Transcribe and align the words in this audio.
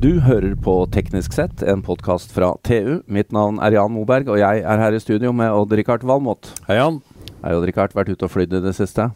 Du 0.00 0.14
hører 0.24 0.54
på 0.56 0.74
Teknisk 0.94 1.34
sett, 1.36 1.60
en 1.68 1.82
podkast 1.84 2.32
fra 2.32 2.54
TU. 2.64 3.00
Mitt 3.12 3.32
navn 3.36 3.58
er 3.60 3.74
Jan 3.76 3.92
Moberg, 3.92 4.30
og 4.32 4.38
jeg 4.40 4.62
er 4.64 4.80
her 4.80 4.96
i 4.96 5.00
studio 5.02 5.32
med 5.36 5.52
Odd-Rikard 5.52 6.06
Valmot. 6.08 6.48
Hei, 6.68 6.78
Jan. 6.78 7.00
Hei, 7.42 7.52
Odd-Rikard. 7.56 7.92
Vært 7.96 8.12
ute 8.14 8.24
og 8.28 8.32
flydd 8.32 8.56
i 8.56 8.62
det 8.64 8.72
siste? 8.78 9.10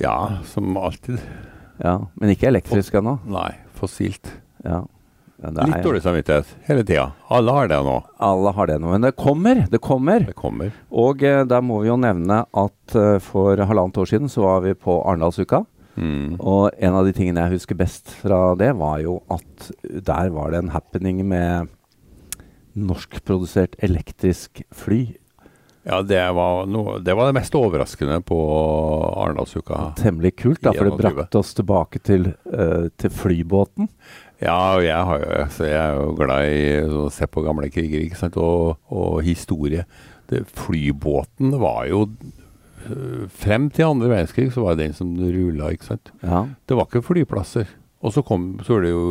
Ja, 0.00 0.16
som 0.48 0.72
alltid. 0.80 1.20
Ja, 1.84 1.98
Men 2.16 2.32
ikke 2.32 2.48
elektrisk 2.48 2.96
ennå? 2.96 3.18
Nei, 3.28 3.50
fossilt. 3.76 4.32
Ja. 4.64 4.82
Ja, 5.36 5.50
det 5.52 5.66
Litt 5.68 5.76
er- 5.76 5.84
dårlig 5.84 6.00
samvittighet 6.00 6.48
hele 6.64 6.82
tida. 6.88 7.10
Alle 7.28 7.52
har 7.52 7.68
det 7.68 7.76
nå. 7.84 7.98
Alle 8.24 8.52
har 8.56 8.66
det 8.70 8.78
nå. 8.80 8.88
Men 8.94 9.02
det 9.04 9.12
kommer! 9.20 9.66
Det 9.68 9.82
kommer! 9.84 10.24
Det 10.24 10.34
kommer. 10.38 10.72
Og 10.90 11.20
eh, 11.22 11.42
der 11.44 11.60
må 11.60 11.82
vi 11.82 11.90
jo 11.90 11.98
nevne 12.00 12.46
at 12.56 12.96
eh, 12.96 13.18
for 13.20 13.52
halvannet 13.60 14.00
år 14.00 14.08
siden 14.08 14.32
så 14.32 14.46
var 14.46 14.62
vi 14.64 14.72
på 14.72 14.96
Arendalsuka. 15.04 15.66
Mm. 15.96 16.36
Og 16.38 16.70
en 16.76 16.96
av 16.98 17.06
de 17.08 17.14
tingene 17.16 17.46
jeg 17.46 17.58
husker 17.58 17.78
best 17.78 18.12
fra 18.22 18.40
det, 18.58 18.72
var 18.78 19.00
jo 19.04 19.18
at 19.32 19.70
der 19.82 20.32
var 20.34 20.52
det 20.52 20.64
en 20.64 20.74
happening 20.74 21.22
med 21.28 21.72
norskprodusert 22.76 23.78
elektrisk 23.84 24.62
fly. 24.76 25.16
Ja, 25.86 26.00
det 26.02 26.18
var, 26.34 26.64
noe, 26.66 26.96
det 26.98 27.14
var 27.14 27.28
det 27.28 27.36
mest 27.36 27.54
overraskende 27.54 28.18
på 28.26 28.36
Arendalsuka. 29.22 29.92
Temmelig 30.00 30.32
kult, 30.40 30.58
da, 30.64 30.72
for 30.74 30.90
det 30.90 30.98
brakte 30.98 31.38
oss 31.38 31.54
tilbake 31.54 32.00
til, 32.02 32.32
uh, 32.50 32.88
til 32.98 33.12
flybåten. 33.14 33.86
Ja, 34.42 34.56
og 34.74 34.82
jeg, 34.82 34.98
har 35.08 35.22
jo, 35.22 35.44
så 35.54 35.68
jeg 35.68 35.78
er 35.78 36.00
jo 36.00 36.16
glad 36.18 36.48
i 36.50 36.64
å 36.90 37.06
se 37.14 37.28
på 37.30 37.44
gamle 37.46 37.70
kriger 37.72 38.02
ikke? 38.02 38.32
Og, 38.42 38.82
og 38.90 39.22
historie. 39.24 39.86
Det, 40.26 40.42
flybåten 40.58 41.54
var 41.62 41.86
jo 41.86 42.02
Frem 43.42 43.68
til 43.74 43.88
andre 43.88 44.10
verdenskrig 44.12 44.52
så 44.54 44.64
var 44.64 44.76
det 44.76 44.86
den 44.86 44.96
som 44.96 45.12
rulla, 45.18 45.72
ikke 45.74 45.90
sant. 45.90 46.12
Ja. 46.22 46.44
Det 46.66 46.78
var 46.78 46.88
ikke 46.88 47.04
flyplasser. 47.06 47.68
Og 48.04 48.12
så 48.14 48.22
kom 48.26 48.54
så 48.64 48.76
var 48.76 48.86
det 48.86 48.92
jo 48.92 49.04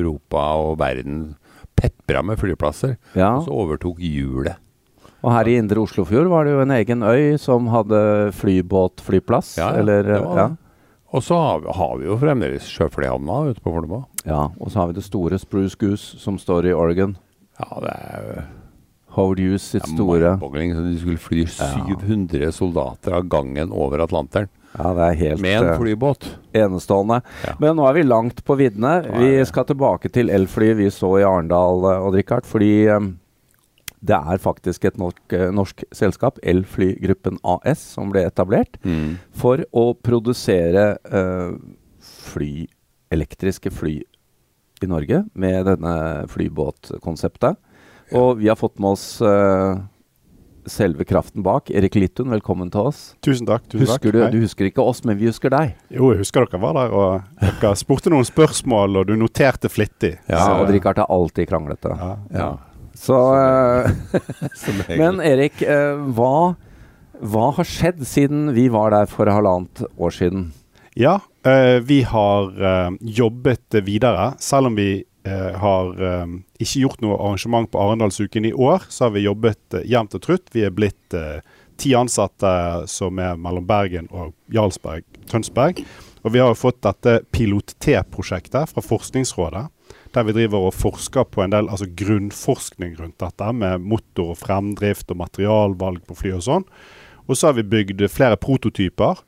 Europa 0.00 0.44
og 0.64 0.78
verden 0.80 1.34
pepra 1.76 2.22
med 2.22 2.38
flyplasser. 2.40 2.96
ja. 3.14 3.36
Og 3.36 3.46
så 3.46 3.54
overtok 3.54 4.00
hjulet. 4.02 4.60
Og 5.24 5.32
her 5.32 5.48
i 5.48 5.56
indre 5.56 5.80
Oslofjord 5.80 6.28
var 6.28 6.44
det 6.44 6.52
jo 6.52 6.60
en 6.60 6.74
egen 6.74 7.02
øy 7.02 7.38
som 7.40 7.70
hadde 7.72 8.30
flybåtflyplass. 8.36 9.54
Ja, 9.56 9.70
ja, 9.72 9.80
eller, 9.80 10.02
det 10.04 10.18
var 10.20 10.36
ja. 10.38 10.48
det. 10.48 10.60
Og 11.14 11.22
så 11.22 11.38
har 11.38 11.62
vi, 11.62 11.70
har 11.78 11.94
vi 12.00 12.08
jo 12.08 12.16
fremdeles 12.18 12.66
sjøflyhavna 12.68 13.38
ute 13.52 13.62
på 13.62 13.72
Fornebu. 13.72 14.02
ja. 14.26 14.50
Og 14.58 14.70
så 14.70 14.82
har 14.82 14.90
vi 14.90 14.98
det 14.98 15.06
store 15.06 15.38
Spruce 15.38 15.78
Goose 15.80 16.18
som 16.20 16.36
står 16.38 16.68
i 16.68 16.74
Oregon. 16.74 17.16
Ja, 17.60 17.80
det 17.80 17.94
er 17.94 18.26
jo 18.26 18.44
Howard 19.14 19.38
Hughes 19.38 19.62
sitt 19.74 19.86
store 19.86 20.34
De 20.40 20.98
skulle 20.98 21.18
fly 21.22 21.44
Ja. 21.46 21.70
700 21.86 22.52
soldater 22.52 23.12
av 23.14 23.28
gangen 23.30 23.70
over 23.72 24.02
Atlanteren 24.04 24.48
Ja, 24.76 24.92
det 24.96 25.04
er 25.06 25.18
helt 25.20 25.40
med 25.44 25.60
en 25.62 25.68
eh, 25.72 25.78
flybåt. 25.78 26.24
enestående. 26.52 27.20
Ja. 27.46 27.52
Men 27.62 27.76
nå 27.78 27.84
er 27.88 27.94
vi 27.94 28.02
langt 28.02 28.40
på 28.44 28.56
viddene. 28.58 29.04
Vi 29.20 29.44
skal 29.46 29.64
tilbake 29.68 30.10
til 30.10 30.30
elflyet 30.34 30.76
vi 30.80 30.88
så 30.90 31.12
i 31.20 31.22
Arendal, 31.22 31.84
eh, 31.92 32.06
Odd 32.08 32.14
Rikard. 32.18 32.44
Fordi 32.44 32.72
eh, 32.90 32.98
det 34.04 34.16
er 34.18 34.36
faktisk 34.42 34.84
et 34.84 34.98
norsk, 34.98 35.36
norsk 35.54 35.84
selskap, 35.94 36.40
Elflygruppen 36.42 37.38
AS, 37.44 37.78
som 37.94 38.10
ble 38.10 38.26
etablert 38.26 38.76
Mm. 38.84 39.14
for 39.32 39.62
å 39.72 39.94
produsere 39.96 40.98
uh, 41.08 41.54
fly, 42.02 42.66
elektriske 43.14 43.70
fly 43.72 44.02
i 44.82 44.86
Norge 44.90 45.22
med 45.34 45.64
denne 45.70 46.26
flybåtkonseptet. 46.28 47.56
Og 48.12 48.38
vi 48.38 48.48
har 48.50 48.56
fått 48.60 48.78
med 48.78 48.90
oss 48.96 49.06
uh, 49.24 49.78
selve 50.66 51.04
kraften 51.08 51.42
bak. 51.44 51.70
Erik 51.70 51.94
Littun, 51.98 52.30
velkommen 52.32 52.70
til 52.72 52.90
oss. 52.90 53.00
Tusen 53.24 53.46
takk. 53.48 53.64
tusen 53.68 53.86
Husker 53.86 54.12
takk. 54.12 54.32
du, 54.32 54.38
du 54.38 54.44
husker 54.44 54.68
ikke 54.68 54.84
oss, 54.84 55.02
men 55.08 55.18
vi 55.20 55.28
husker 55.30 55.52
deg. 55.54 55.74
Jo, 55.92 56.10
jeg 56.12 56.20
husker 56.24 56.46
dere 56.46 56.60
var 56.62 56.76
der, 56.78 56.92
og 56.94 57.48
dere 57.62 57.72
spurte 57.80 58.12
noen 58.12 58.26
spørsmål, 58.28 59.00
og 59.02 59.08
du 59.10 59.16
noterte 59.20 59.70
flittig. 59.72 60.16
Ja, 60.28 60.42
Så- 60.44 60.60
og 60.62 60.72
Richard 60.74 61.00
er 61.02 61.10
alltid 61.12 61.48
kranglete. 61.50 61.94
Ja. 61.96 62.12
Ja. 62.34 62.50
Så 62.94 63.16
så 63.18 64.20
Som. 64.60 64.82
Men 65.00 65.18
Erik, 65.24 65.62
eh, 65.66 65.96
hva, 66.14 66.54
hva 67.20 67.48
har 67.56 67.66
skjedd 67.66 68.04
siden 68.06 68.52
vi 68.54 68.68
var 68.70 68.92
der 68.94 69.08
for 69.10 69.26
halvannet 69.32 69.82
år 69.98 70.14
siden? 70.14 70.52
ja 70.94 71.16
eh, 71.42 71.80
vi 71.82 72.04
har 72.06 72.52
eh, 72.54 72.90
jobbet 73.02 73.80
videre. 73.82 74.28
Selv 74.38 74.68
om 74.70 74.76
vi 74.78 75.02
eh, 75.24 75.52
har 75.60 76.02
eh, 76.02 76.38
ikke 76.60 76.84
gjort 76.84 77.04
noe 77.04 77.18
arrangement 77.18 77.70
på 77.70 77.80
Arendalsuken 77.80 78.48
i 78.48 78.54
år, 78.54 78.86
så 78.88 79.06
har 79.06 79.14
vi 79.16 79.26
jobbet 79.26 79.78
eh, 79.78 79.86
jevnt 79.90 80.16
og 80.16 80.24
trutt. 80.24 80.48
Vi 80.54 80.64
er 80.66 80.74
blitt 80.74 81.16
eh, 81.16 81.40
ti 81.80 81.94
ansatte 81.98 82.54
som 82.90 83.18
er 83.18 83.38
mellom 83.40 83.66
Bergen 83.66 84.08
og 84.12 84.34
Jarlsberg, 84.54 85.06
Tønsberg. 85.30 85.82
Og 86.24 86.32
vi 86.32 86.40
har 86.40 86.52
jo 86.52 86.56
fått 86.56 86.80
dette 86.86 87.18
Pilot 87.34 87.74
T-prosjektet 87.84 88.70
fra 88.72 88.84
Forskningsrådet. 88.84 89.66
Der 90.14 90.24
vi 90.24 90.34
driver 90.36 90.68
og 90.68 90.76
forsker 90.76 91.26
på 91.28 91.42
en 91.42 91.52
del 91.52 91.68
altså 91.68 91.88
grunnforskning 91.98 92.94
rundt 93.00 93.18
dette, 93.20 93.50
med 93.52 93.82
motor 93.82 94.32
og 94.32 94.40
fremdrift 94.40 95.10
og 95.12 95.20
materialvalg 95.20 96.04
på 96.06 96.16
fly 96.16 96.36
og 96.38 96.44
sånn. 96.46 96.66
Og 97.26 97.36
så 97.36 97.50
har 97.50 97.58
vi 97.58 97.66
bygd 97.66 98.06
flere 98.12 98.38
prototyper. 98.40 99.20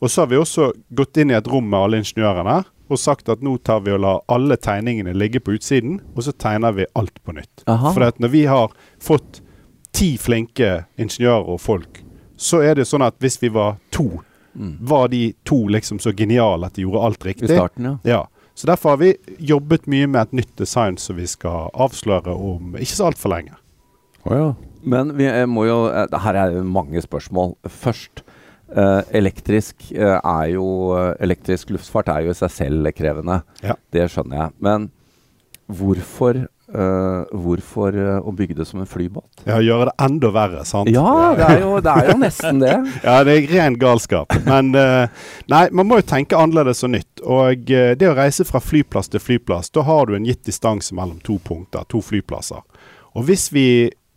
Og 0.00 0.10
så 0.10 0.24
har 0.24 0.30
vi 0.30 0.40
også 0.40 0.72
gått 0.96 1.20
inn 1.20 1.30
i 1.30 1.36
et 1.36 1.48
rom 1.50 1.68
med 1.68 1.78
alle 1.78 2.00
ingeniørene 2.00 2.62
og 2.90 2.98
sagt 2.98 3.28
at 3.32 3.42
nå 3.42 3.56
tar 3.64 3.80
vi 3.84 3.92
og 3.94 4.00
lar 4.02 4.20
alle 4.28 4.56
tegningene 4.56 5.14
ligge 5.14 5.40
på 5.40 5.54
utsiden, 5.56 6.00
og 6.16 6.22
så 6.26 6.32
tegner 6.32 6.72
vi 6.76 6.86
alt 6.98 7.22
på 7.24 7.32
nytt. 7.36 7.64
Aha. 7.70 7.92
For 7.94 8.10
når 8.18 8.28
vi 8.32 8.44
har 8.50 8.72
fått 9.00 9.40
ti 9.92 10.16
flinke 10.18 10.84
ingeniører 10.98 11.48
og 11.54 11.60
folk, 11.60 12.02
så 12.40 12.62
er 12.64 12.74
det 12.78 12.86
sånn 12.88 13.02
at 13.04 13.18
hvis 13.20 13.40
vi 13.42 13.48
var 13.54 13.78
to, 13.90 14.20
Mm. 14.50 14.78
var 14.82 15.06
de 15.08 15.32
to 15.46 15.68
liksom 15.70 16.00
så 16.02 16.10
geniale 16.12 16.66
at 16.66 16.74
de 16.74 16.82
gjorde 16.82 17.04
alt 17.06 17.24
I 17.24 17.28
riktig. 17.28 17.48
starten, 17.54 17.84
ja. 17.84 17.98
Ja. 18.04 18.26
Så 18.54 18.66
derfor 18.66 18.90
har 18.90 18.96
vi 18.96 19.12
jobbet 19.38 19.86
mye 19.86 20.08
med 20.10 20.20
et 20.22 20.32
nytt 20.32 20.56
design 20.58 20.96
som 20.98 21.16
vi 21.16 21.26
skal 21.26 21.70
avsløre 21.72 22.34
om 22.34 22.74
ikke 22.74 22.96
så 22.96 23.06
altfor 23.12 23.30
lenge. 23.30 23.54
Oh, 24.26 24.34
ja. 24.34 24.54
Men 24.82 25.14
vi 25.16 25.24
eh, 25.30 25.46
må 25.46 25.66
jo 25.68 25.86
eh, 25.86 26.18
Her 26.18 26.34
er 26.34 26.62
mange 26.66 27.00
spørsmål. 27.00 27.54
Først. 27.68 28.24
Eh, 28.76 29.02
elektrisk 29.20 29.90
uh, 29.96 30.18
er 30.18 30.54
jo 30.54 30.66
uh, 30.94 31.10
Elektrisk 31.22 31.72
luftfart 31.74 32.10
er 32.12 32.26
jo 32.26 32.34
i 32.34 32.38
seg 32.38 32.54
selv 32.54 32.92
krevende. 32.96 33.40
Ja. 33.64 33.76
Det 33.92 34.08
skjønner 34.12 34.44
jeg. 34.44 34.56
Men 34.64 34.90
hvorfor 35.70 36.46
Hvorfor 36.70 37.96
å 37.98 38.30
bygge 38.30 38.54
det 38.60 38.64
som 38.68 38.78
en 38.78 38.86
flybåt? 38.86 39.40
Ja, 39.42 39.56
gjøre 39.58 39.88
det 39.88 40.04
enda 40.04 40.28
verre, 40.30 40.60
sant? 40.62 40.86
Ja, 40.94 41.32
det 41.34 41.48
er 41.48 41.64
jo, 41.64 41.72
det 41.82 41.90
er 41.90 42.10
jo 42.12 42.14
nesten 42.20 42.60
det. 42.62 42.76
Ja, 43.08 43.16
det 43.26 43.34
er 43.34 43.48
ren 43.56 43.74
galskap. 43.74 44.30
Men 44.46 44.70
nei, 44.70 45.64
man 45.74 45.88
må 45.90 45.98
jo 45.98 46.06
tenke 46.06 46.38
annerledes 46.38 46.84
og 46.86 46.92
nytt. 46.94 47.24
Og 47.26 47.66
det 47.66 48.06
å 48.06 48.14
reise 48.14 48.46
fra 48.46 48.62
flyplass 48.62 49.10
til 49.10 49.18
flyplass, 49.18 49.72
da 49.74 49.82
har 49.88 50.06
du 50.06 50.14
en 50.14 50.30
gitt 50.30 50.44
distanse 50.46 50.94
mellom 50.94 51.18
to 51.26 51.40
punkter, 51.42 51.82
to 51.90 52.04
flyplasser. 52.06 52.62
Og 53.18 53.26
hvis 53.26 53.50
vi 53.50 53.66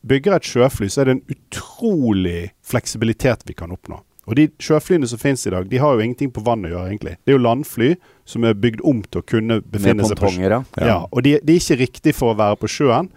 bygger 0.07 0.37
et 0.37 0.47
sjøfly, 0.47 0.89
så 0.91 1.01
er 1.01 1.09
det 1.09 1.17
en 1.17 1.37
utrolig 1.37 2.51
fleksibilitet 2.65 3.47
vi 3.47 3.55
kan 3.57 3.73
oppnå. 3.73 4.01
Og 4.27 4.35
de 4.39 4.47
sjøflyene 4.63 5.07
som 5.07 5.19
finnes 5.19 5.41
i 5.47 5.51
dag, 5.51 5.65
de 5.67 5.77
har 5.83 5.93
jo 5.97 5.99
ingenting 6.05 6.31
på 6.31 6.43
vann 6.45 6.63
å 6.63 6.69
gjøre, 6.71 6.89
egentlig. 6.93 7.17
Det 7.25 7.33
er 7.33 7.37
jo 7.37 7.43
landfly 7.43 7.89
som 8.25 8.43
er 8.47 8.53
bygd 8.55 8.81
om 8.87 9.01
til 9.03 9.19
å 9.19 9.25
kunne 9.27 9.57
befinne 9.61 10.05
seg 10.07 10.15
på 10.17 10.29
sjøen. 10.31 10.65
ja. 10.79 10.85
Ja, 10.87 10.99
og 11.11 11.23
de, 11.23 11.39
de 11.43 11.53
er 11.57 11.59
ikke 11.59 11.79
riktig 11.81 12.13
for 12.15 12.31
å 12.31 12.37
være 12.39 12.55
på 12.61 12.69
sjøen. 12.71 13.09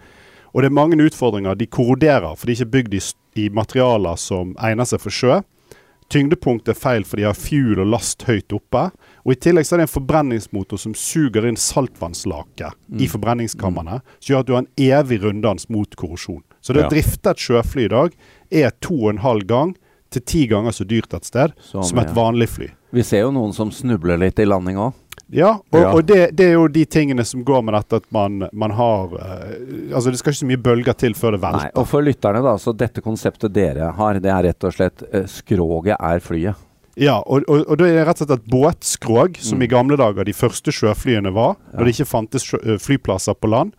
Og 0.53 0.61
det 0.63 0.67
er 0.71 0.75
mange 0.75 0.97
utfordringer. 0.99 1.55
De 1.55 1.67
korroderer, 1.67 2.35
for 2.35 2.45
de 2.47 2.51
er 2.51 2.59
ikke 2.59 2.71
bygd 2.75 2.93
i, 2.97 3.01
i 3.45 3.49
materialer 3.49 4.15
som 4.19 4.51
egner 4.59 4.83
seg 4.89 4.99
for 4.99 5.09
sjø. 5.15 5.39
Tyngdepunktet 6.09 6.71
er 6.71 6.79
feil, 6.79 7.03
for 7.03 7.19
de 7.19 7.25
har 7.27 7.35
fuel 7.35 7.81
og 7.83 7.89
last 7.91 8.23
høyt 8.29 8.53
oppe. 8.55 8.85
Og 9.27 9.33
I 9.33 9.39
tillegg 9.43 9.67
så 9.67 9.75
er 9.75 9.81
det 9.81 9.87
en 9.89 9.95
forbrenningsmotor 9.95 10.79
som 10.79 10.93
suger 10.95 11.47
inn 11.49 11.57
saltvannslake 11.59 12.69
i 12.95 13.09
forbrenningskamrene, 13.11 13.99
som 14.19 14.31
gjør 14.33 14.43
at 14.43 14.47
du 14.47 14.53
har 14.55 14.63
en 14.63 14.69
evig 14.79 15.19
runddans 15.25 15.67
mot 15.69 15.95
korrosjon. 15.99 16.43
Så 16.63 16.73
det 16.73 16.83
Ja. 16.83 16.87
å 16.87 16.91
drifte 16.95 17.29
et 17.31 17.37
sjøfly 17.43 17.85
i 17.85 17.91
dag 17.91 18.15
er 18.51 18.71
to 18.81 18.95
og 19.03 19.09
en 19.09 19.17
halv 19.23 19.47
gang 19.47 19.75
til 20.09 20.21
ti 20.21 20.45
ganger 20.47 20.71
så 20.75 20.85
dyrt 20.87 21.13
et 21.13 21.25
sted 21.25 21.51
Som, 21.61 21.83
som 21.83 21.99
et 21.99 22.07
ja. 22.11 22.13
vanlig 22.17 22.47
fly. 22.49 22.69
Vi 22.95 23.03
ser 23.03 23.25
jo 23.25 23.31
noen 23.35 23.53
som 23.53 23.71
snubler 23.71 24.17
litt 24.21 24.39
i 24.39 24.45
landing 24.47 24.77
òg. 24.79 24.93
Ja, 25.29 25.57
og, 25.73 25.75
Ja. 25.81 25.89
og 25.91 26.05
det, 26.07 26.29
det 26.39 26.45
er 26.45 26.53
jo 26.53 26.67
de 26.71 26.85
tingene 26.87 27.25
som 27.27 27.41
går 27.43 27.61
med 27.67 27.73
dette 27.75 27.97
at 27.99 28.05
man, 28.15 28.45
man 28.55 28.71
har 28.71 29.11
uh, 29.11 29.49
Altså 29.91 30.09
det 30.13 30.19
skal 30.21 30.31
ikke 30.31 30.39
så 30.39 30.47
mye 30.47 30.61
bølger 30.63 30.95
til 30.95 31.13
før 31.19 31.35
det 31.35 31.41
velter. 31.43 31.65
Nei, 31.67 31.71
og 31.75 31.87
for 31.89 32.05
lytterne, 32.05 32.39
da, 32.45 32.53
så 32.57 32.71
dette 32.71 33.03
konseptet 33.03 33.51
dere 33.51 33.89
har, 33.97 34.21
det 34.23 34.31
er 34.31 34.47
rett 34.47 34.63
og 34.69 34.71
slett 34.77 35.03
uh, 35.11 35.25
Skroget 35.27 35.97
er 35.99 36.23
flyet. 36.23 36.63
Ja, 36.97 37.17
og, 37.27 37.43
og, 37.51 37.65
og 37.67 37.77
da 37.77 37.85
er 37.91 37.99
det 37.99 38.05
rett 38.07 38.21
og 38.23 38.29
slett 38.29 38.39
et 38.39 38.47
båtskrog, 38.49 39.35
som 39.43 39.59
Mm. 39.59 39.65
i 39.67 39.67
gamle 39.69 39.97
dager 39.99 40.25
de 40.25 40.33
første 40.33 40.71
sjøflyene 40.73 41.29
var, 41.35 41.57
Ja. 41.73 41.77
når 41.77 41.83
det 41.85 41.93
ikke 41.97 42.07
fantes 42.09 42.47
eh, 42.57 42.77
flyplasser 42.81 43.35
på 43.37 43.51
land. 43.51 43.75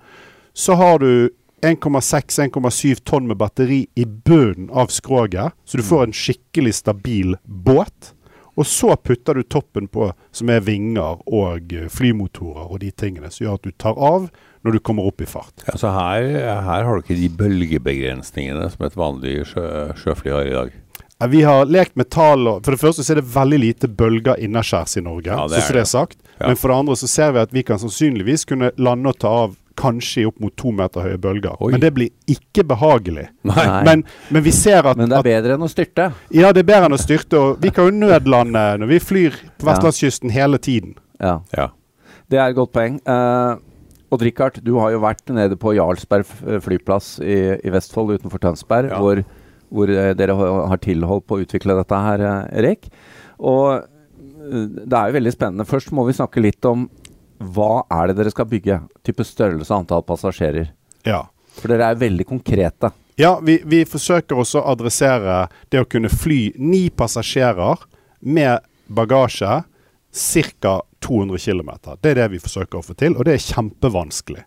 Så 0.55 0.77
har 0.79 0.99
du 1.03 1.31
1,6-1,7 1.63 3.01
tonn 3.05 3.27
med 3.29 3.37
batteri 3.41 3.87
i 3.95 4.05
bunnen 4.05 4.71
av 4.71 4.87
skroget, 4.87 5.53
så 5.65 5.77
du 5.77 5.83
Mm. 5.83 5.89
får 5.89 6.03
en 6.03 6.13
skikkelig 6.13 6.75
stabil 6.75 7.37
båt. 7.45 8.13
Og 8.59 8.67
så 8.67 8.97
putter 8.97 9.35
du 9.35 9.43
toppen 9.45 9.87
på, 9.89 10.13
som 10.33 10.49
er 10.51 10.61
vinger 10.61 11.21
og 11.27 11.73
eh, 11.73 11.87
flymotorer 11.89 12.71
og 12.73 12.81
de 12.81 12.91
tingene, 12.91 13.31
som 13.31 13.45
gjør 13.47 13.55
at 13.55 13.63
du 13.63 13.71
tar 13.71 13.95
av 13.99 14.31
når 14.65 14.73
du 14.73 14.79
kommer 14.81 15.07
opp 15.07 15.21
i 15.23 15.27
fart. 15.27 15.63
Ja, 15.69 15.77
så 15.79 15.93
her, 15.95 16.27
her 16.67 16.83
har 16.85 16.97
du 16.97 17.03
ikke 17.05 17.15
de 17.21 17.29
bølgebegrensningene 17.29 18.69
som 18.73 18.85
et 18.87 18.97
vanlig 18.99 19.47
sjø, 19.47 19.95
sjøfly 19.95 20.33
har 20.35 20.47
i 20.47 20.51
dag. 20.57 20.73
Ja, 21.21 21.27
Vi 21.27 21.43
har 21.43 21.65
lekt 21.67 21.95
med 21.97 22.11
tall. 22.11 22.45
For 22.63 22.71
det 22.75 22.81
første 22.81 23.03
så 23.07 23.13
er 23.15 23.21
det 23.23 23.31
veldig 23.35 23.59
lite 23.63 23.89
bølger 23.89 24.39
innaskjærs 24.43 24.97
i 24.99 25.03
Norge. 25.07 25.31
Ja, 25.31 25.47
det 25.47 25.63
så, 25.63 25.69
så 25.69 25.73
det 25.75 25.81
er 25.81 25.91
sagt. 25.93 26.19
Ja. 26.41 26.47
Men 26.49 26.57
for 26.57 26.69
det 26.69 26.77
andre 26.79 26.97
så 26.97 27.09
ser 27.11 27.33
vi 27.33 27.39
at 27.47 27.53
vi 27.55 27.63
kan 27.63 27.79
sannsynligvis 27.79 28.45
kunne 28.47 28.73
lande 28.79 29.09
og 29.15 29.19
ta 29.19 29.29
av 29.47 29.57
kanskje 29.79 30.23
i 30.25 30.27
opp 30.29 30.41
mot 30.43 30.55
to 30.59 30.73
meter 30.75 31.05
høye 31.07 31.19
bølger. 31.23 31.55
Oi. 31.63 31.71
Men 31.77 31.83
det 31.85 31.93
blir 31.97 32.11
ikke 32.35 32.65
behagelig. 32.67 33.29
Men, 33.47 34.03
men 34.35 34.43
vi 34.45 34.53
ser 34.55 34.87
at, 34.91 34.99
Men 34.99 35.09
det 35.13 35.21
er 35.21 35.27
bedre 35.29 35.55
enn 35.57 35.65
å 35.67 35.71
styrte. 35.71 36.11
Ja, 36.35 36.51
det 36.53 36.65
er 36.65 36.69
bedre 36.73 36.91
enn 36.91 36.97
å 36.99 37.01
styrte. 37.01 37.39
Og 37.39 37.63
vi 37.63 37.71
kan 37.75 37.89
jo 37.89 37.95
nødlande 37.95 38.65
når 38.83 38.91
vi 38.97 38.99
flyr 39.03 39.39
på 39.59 39.65
Ja. 39.67 39.71
vestlandskysten 39.73 40.35
hele 40.35 40.59
tiden. 40.59 40.97
Ja, 41.23 41.39
Ja. 41.57 41.69
det 42.31 42.39
er 42.43 42.51
et 42.51 42.57
godt 42.59 42.73
poeng. 42.75 42.99
Uh, 43.09 43.57
Odd 44.11 44.23
Rikard, 44.25 44.61
du 44.65 44.75
har 44.81 44.91
jo 44.95 45.01
vært 45.05 45.29
nede 45.37 45.57
på 45.61 45.75
Jarlsberg 45.77 46.25
eh, 46.49 46.59
flyplass 46.65 47.19
i, 47.21 47.35
i 47.61 47.69
Vestfold 47.75 48.15
utenfor 48.17 48.41
Tønsberg, 48.41 48.89
Ja. 48.95 48.99
hvor, 49.03 49.21
hvor 49.69 49.91
eh, 49.93 50.15
dere 50.17 50.33
har 50.35 50.81
tilhold 50.81 51.27
på 51.29 51.37
å 51.37 51.43
utvikle 51.45 51.77
dette 51.77 51.99
her, 52.07 52.25
eh, 52.25 52.59
Erik. 52.63 52.89
Og 53.39 53.75
eh, 53.77 54.65
det 54.89 54.97
er 54.97 55.11
jo 55.13 55.17
veldig 55.19 55.35
spennende. 55.35 55.67
Først 55.69 55.93
må 55.93 56.07
vi 56.09 56.17
snakke 56.17 56.41
litt 56.41 56.65
om 56.65 56.87
hva 57.39 57.85
er 57.95 58.11
det 58.11 58.19
dere 58.19 58.33
skal 58.35 58.49
bygge? 58.51 58.81
Type 59.07 59.25
størrelse 59.27 59.71
og 59.73 59.85
antall 59.85 60.05
passasjerer. 60.07 60.73
Ja. 61.07 61.25
For 61.59 61.71
dere 61.71 61.93
er 61.93 62.01
veldig 62.01 62.27
konkrete. 62.29 62.91
Ja, 63.19 63.39
vi, 63.43 63.59
vi 63.67 63.83
forsøker 63.89 64.39
også 64.39 64.61
å 64.61 64.73
adressere 64.75 65.49
det 65.73 65.81
å 65.83 65.89
kunne 65.91 66.11
fly 66.11 66.53
ni 66.59 66.85
passasjerer 66.95 67.83
med 68.21 68.63
bagasje 68.87 69.63
ca. 70.19 70.75
200 71.01 71.39
km. 71.39 71.71
Det 72.03 72.11
er 72.11 72.17
det 72.23 72.31
vi 72.33 72.41
forsøker 72.43 72.81
å 72.81 72.83
få 72.83 72.95
til, 72.99 73.15
og 73.15 73.27
det 73.27 73.37
er 73.37 73.45
kjempevanskelig. 73.45 74.45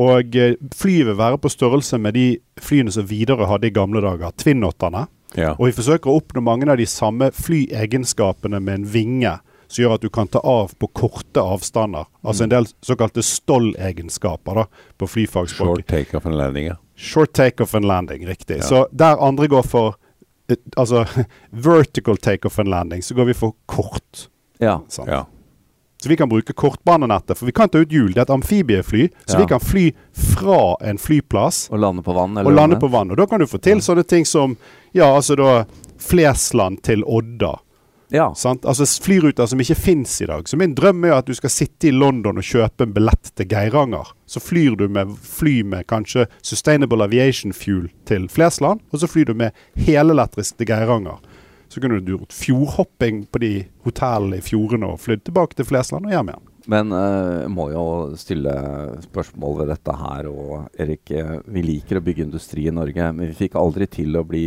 Og 0.00 0.36
eh, 0.36 0.54
flyet 0.76 1.08
vil 1.08 1.18
være 1.18 1.40
på 1.40 1.50
størrelse 1.52 1.98
med 2.00 2.16
de 2.16 2.26
flyene 2.60 2.92
som 2.92 3.06
Widerøe 3.08 3.48
hadde 3.48 3.68
i 3.68 3.74
gamle 3.76 4.00
dager, 4.04 4.32
Twin-åtterne. 4.40 5.06
ja. 5.36 5.54
Og 5.58 5.68
vi 5.68 5.76
forsøker 5.76 6.10
å 6.12 6.18
oppnå 6.20 6.42
mange 6.44 6.68
av 6.72 6.80
de 6.80 6.86
samme 6.88 7.30
flyegenskapene 7.32 8.60
med 8.60 8.80
en 8.80 8.88
vinge 8.92 9.34
som 9.68 9.82
gjør 9.82 9.94
at 9.94 10.00
du 10.00 10.08
kan 10.08 10.28
ta 10.28 10.38
av 10.38 10.72
på 10.78 10.88
korte 10.92 11.40
avstander. 11.42 12.06
Altså 12.22 12.46
en 12.46 12.52
del 12.52 12.66
såkalte 12.86 13.22
stollegenskaper 13.22 14.54
da, 14.54 14.66
på 14.98 15.06
flyfagspråket. 15.10 15.86
Short 15.86 15.86
take-off 15.90 16.26
and 16.26 16.36
landing, 16.38 16.66
ja. 16.66 16.76
Short 16.96 17.32
take-off 17.32 17.74
and 17.74 17.84
landing, 17.84 18.26
riktig. 18.26 18.56
Ja. 18.56 18.62
Så 18.62 18.86
der 18.92 19.16
andre 19.22 19.46
går 19.48 19.62
for 19.62 19.94
altså 20.76 21.06
vertical 21.50 22.16
take-off 22.16 22.58
and 22.58 22.68
landing, 22.68 23.02
så 23.02 23.14
går 23.14 23.24
vi 23.24 23.34
for 23.34 23.54
kort. 23.66 24.28
Ja. 24.58 24.80
Ja. 25.06 25.26
Så 26.02 26.08
vi 26.08 26.16
kan 26.16 26.28
bruke 26.28 26.52
kortbanenettet, 26.52 27.38
for 27.38 27.46
vi 27.46 27.52
kan 27.52 27.68
ta 27.68 27.78
ut 27.78 27.92
hjul. 27.92 28.12
Det 28.12 28.20
er 28.20 28.22
et 28.28 28.30
amfibiefly, 28.30 29.08
så 29.26 29.34
Ja. 29.36 29.40
vi 29.40 29.46
kan 29.46 29.60
fly 29.60 29.92
fra 30.12 30.76
en 30.80 30.98
flyplass 30.98 31.68
Og 31.70 31.78
lande 31.78 32.02
på 32.02 32.12
vann? 32.12 32.36
Eller 32.36 32.50
og 32.50 32.54
lande 32.56 32.76
på 32.76 32.88
vann. 32.88 33.10
Og 33.10 33.16
da 33.16 33.26
kan 33.26 33.40
du 33.40 33.46
få 33.46 33.58
til 33.58 33.80
sånne 33.80 34.04
ting 34.04 34.24
som 34.24 34.56
ja, 34.92 35.08
altså 35.16 35.36
da 35.36 35.64
Flesland 35.98 36.82
til 36.82 37.02
Odda. 37.04 37.56
Ja. 38.08 38.34
Sant? 38.34 38.66
Altså 38.66 38.86
flyruter 39.02 39.48
som 39.50 39.60
ikke 39.60 39.78
fins 39.78 40.20
i 40.22 40.28
dag. 40.30 40.48
Så 40.48 40.58
min 40.58 40.74
drøm 40.78 41.04
er 41.04 41.16
at 41.16 41.28
du 41.28 41.34
skal 41.34 41.52
sitte 41.52 41.90
i 41.90 41.94
London 41.94 42.38
og 42.38 42.46
kjøpe 42.46 42.86
en 42.86 42.94
billett 42.94 43.32
til 43.34 43.48
Geiranger. 43.50 44.12
Så 44.26 44.42
flyr 44.42 44.76
du 44.78 44.86
med 44.92 45.16
fly 45.22 45.60
med 45.66 45.88
kanskje 45.90 46.28
Sustainable 46.42 47.04
Aviation 47.04 47.54
Fuel 47.56 47.88
til 48.06 48.28
Flesland, 48.32 48.82
og 48.92 49.02
så 49.02 49.10
flyr 49.10 49.32
du 49.32 49.34
med 49.38 49.56
helelektrisk 49.74 50.58
til 50.58 50.70
Geiranger. 50.70 51.18
Så 51.68 51.82
kunne 51.82 51.98
du 51.98 52.12
gjort 52.14 52.34
fjordhopping 52.34 53.24
på 53.26 53.42
de 53.42 53.54
hotellene 53.84 54.38
i 54.38 54.44
fjordene 54.44 54.92
og 54.92 55.02
flydd 55.02 55.26
tilbake 55.26 55.58
til 55.58 55.66
Flesland 55.66 56.06
og 56.06 56.14
hjem 56.14 56.30
igjen. 56.30 56.52
Men 56.70 56.90
uh, 56.94 57.46
må 57.50 57.68
jo 57.70 57.84
stille 58.18 58.54
spørsmål 59.04 59.60
ved 59.60 59.70
dette 59.74 59.94
her. 60.00 60.30
Og 60.30 60.80
Erik, 60.82 61.12
eh, 61.14 61.36
vi 61.46 61.62
liker 61.62 62.00
å 62.00 62.02
bygge 62.06 62.26
industri 62.26 62.66
i 62.66 62.74
Norge, 62.74 63.10
men 63.14 63.30
vi 63.30 63.38
fikk 63.44 63.58
aldri 63.58 63.86
til 63.90 64.18
å 64.18 64.24
bli 64.26 64.46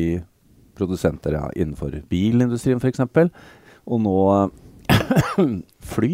produsenter 0.80 1.36
ja, 1.38 1.46
innenfor 1.56 2.00
bilindustrien 2.10 2.80
f.eks. 2.82 3.04
Og 3.90 4.02
nå 4.06 4.20
fly. 5.96 6.14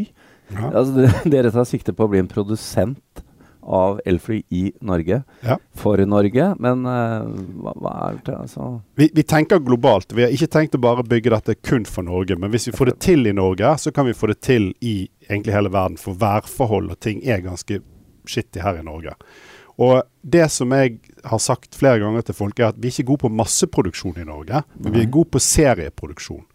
Ja. 0.53 0.71
Altså, 0.71 0.91
dere, 0.97 1.21
dere 1.37 1.53
tar 1.53 1.69
sikte 1.69 1.95
på 1.95 2.05
å 2.05 2.11
bli 2.11 2.21
en 2.21 2.31
produsent 2.31 3.23
av 3.65 4.01
elfly 4.05 4.43
i 4.49 4.73
Norge. 4.81 5.23
Ja. 5.41 5.57
For 5.73 5.97
Norge. 6.05 6.51
Men 6.61 6.85
uh, 6.85 7.25
hva, 7.63 7.73
hva 7.81 7.93
er 8.07 8.19
det 8.27 8.35
altså 8.37 8.67
Vi, 8.99 9.09
vi 9.15 9.25
tenker 9.25 9.63
globalt. 9.65 10.13
Vi 10.13 10.25
har 10.25 10.33
ikke 10.33 10.51
tenkt 10.53 10.77
å 10.77 10.83
bare 10.83 11.05
bygge 11.07 11.33
dette 11.33 11.57
kun 11.65 11.87
for 11.89 12.05
Norge. 12.05 12.37
Men 12.37 12.53
hvis 12.53 12.69
vi 12.69 12.75
får 12.77 12.93
det 12.93 12.99
til 13.07 13.25
i 13.25 13.33
Norge, 13.35 13.73
så 13.81 13.93
kan 13.95 14.07
vi 14.07 14.15
få 14.17 14.29
det 14.31 14.39
til 14.45 14.69
i 14.85 14.95
egentlig 15.27 15.55
hele 15.57 15.73
verden. 15.73 15.97
For 16.01 16.17
værforhold 16.21 16.93
og 16.93 17.01
ting 17.01 17.23
er 17.25 17.43
ganske 17.45 17.81
skittig 18.29 18.63
her 18.65 18.79
i 18.79 18.85
Norge. 18.85 19.17
Og 19.81 20.03
det 20.23 20.47
som 20.51 20.71
jeg 20.71 20.99
har 21.27 21.41
sagt 21.43 21.75
flere 21.75 21.99
ganger 21.99 22.21
til 22.27 22.37
folk, 22.37 22.59
er 22.59 22.69
at 22.71 22.77
vi 22.79 22.87
er 22.87 22.95
ikke 22.95 23.09
gode 23.11 23.25
på 23.25 23.31
masseproduksjon 23.35 24.19
i 24.21 24.27
Norge, 24.27 24.61
men 24.79 24.93
vi 24.95 25.01
er 25.03 25.11
gode 25.11 25.33
på 25.35 25.41
serieproduksjon. 25.43 26.45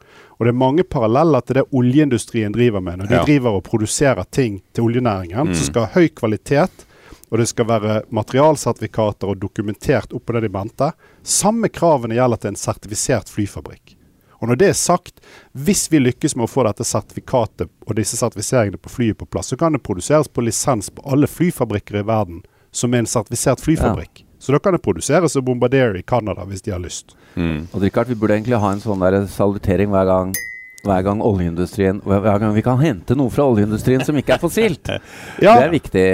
Og 0.40 0.46
det 0.46 0.54
er 0.54 0.56
mange 0.56 0.84
paralleller 0.88 1.42
til 1.44 1.58
det 1.60 1.66
oljeindustrien 1.76 2.52
driver 2.54 2.80
med. 2.80 2.98
Når 3.02 3.08
de 3.10 3.14
Ja. 3.14 3.24
driver 3.24 3.58
og 3.58 3.64
produserer 3.64 4.24
ting 4.30 4.62
til 4.72 4.84
oljenæringen 4.84 5.54
som 5.54 5.64
skal 5.66 5.82
ha 5.86 6.00
høy 6.00 6.08
kvalitet, 6.08 6.86
og 7.30 7.38
det 7.38 7.48
skal 7.48 7.66
være 7.66 8.02
materialsertifikater 8.10 9.28
og 9.28 9.38
dokumentert 9.38 10.12
oppå 10.16 10.32
det 10.32 10.42
de 10.42 10.48
mente. 10.48 10.92
Samme 11.22 11.68
kravene 11.68 12.14
gjelder 12.16 12.40
til 12.40 12.48
en 12.48 12.56
sertifisert 12.56 13.28
flyfabrikk. 13.30 13.96
Og 14.40 14.48
når 14.48 14.56
det 14.56 14.68
er 14.68 14.72
sagt, 14.72 15.20
hvis 15.52 15.90
vi 15.92 15.98
lykkes 16.00 16.34
med 16.36 16.44
å 16.48 16.50
få 16.50 16.64
dette 16.64 16.84
sertifikatet 16.88 17.68
og 17.86 17.94
disse 17.98 18.16
sertifiseringene 18.16 18.80
på 18.80 18.88
flyet 18.88 19.18
på 19.20 19.26
plass, 19.28 19.52
så 19.52 19.58
kan 19.60 19.72
det 19.76 19.82
produseres 19.84 20.28
på 20.28 20.40
lisens 20.42 20.88
på 20.90 21.04
alle 21.04 21.26
flyfabrikker 21.28 22.00
i 22.00 22.06
verden 22.08 22.42
som 22.72 22.94
er 22.94 22.98
en 23.04 23.06
sertifisert 23.10 23.60
flyfabrikk. 23.60 24.24
Så 24.40 24.52
da 24.54 24.58
kan 24.58 24.72
det 24.72 24.82
produseres 24.82 25.34
og 25.36 25.44
Bombardier 25.44 25.96
i 25.98 26.02
Canada 26.02 26.44
hvis 26.48 26.62
de 26.64 26.70
har 26.72 26.80
lyst. 26.80 27.16
Mm. 27.36 27.66
Og 27.72 27.82
Richard, 27.82 28.08
vi 28.08 28.14
burde 28.18 28.34
egentlig 28.38 28.58
ha 28.58 28.70
en 28.72 28.80
sånn 28.80 29.02
der 29.04 29.26
salutering 29.30 29.90
hver 29.92 30.06
gang 30.08 30.32
hver 30.80 31.02
gang 31.04 31.18
oljeindustrien 31.20 31.98
Hver 32.00 32.38
gang 32.40 32.54
vi 32.56 32.62
kan 32.64 32.78
hente 32.80 33.12
noe 33.14 33.28
fra 33.30 33.44
oljeindustrien 33.50 34.00
som 34.06 34.16
ikke 34.16 34.38
er 34.38 34.40
fossilt. 34.40 34.88
Ja, 35.44 35.58
Det 35.60 35.66
er 35.66 35.74
viktig. 35.74 36.04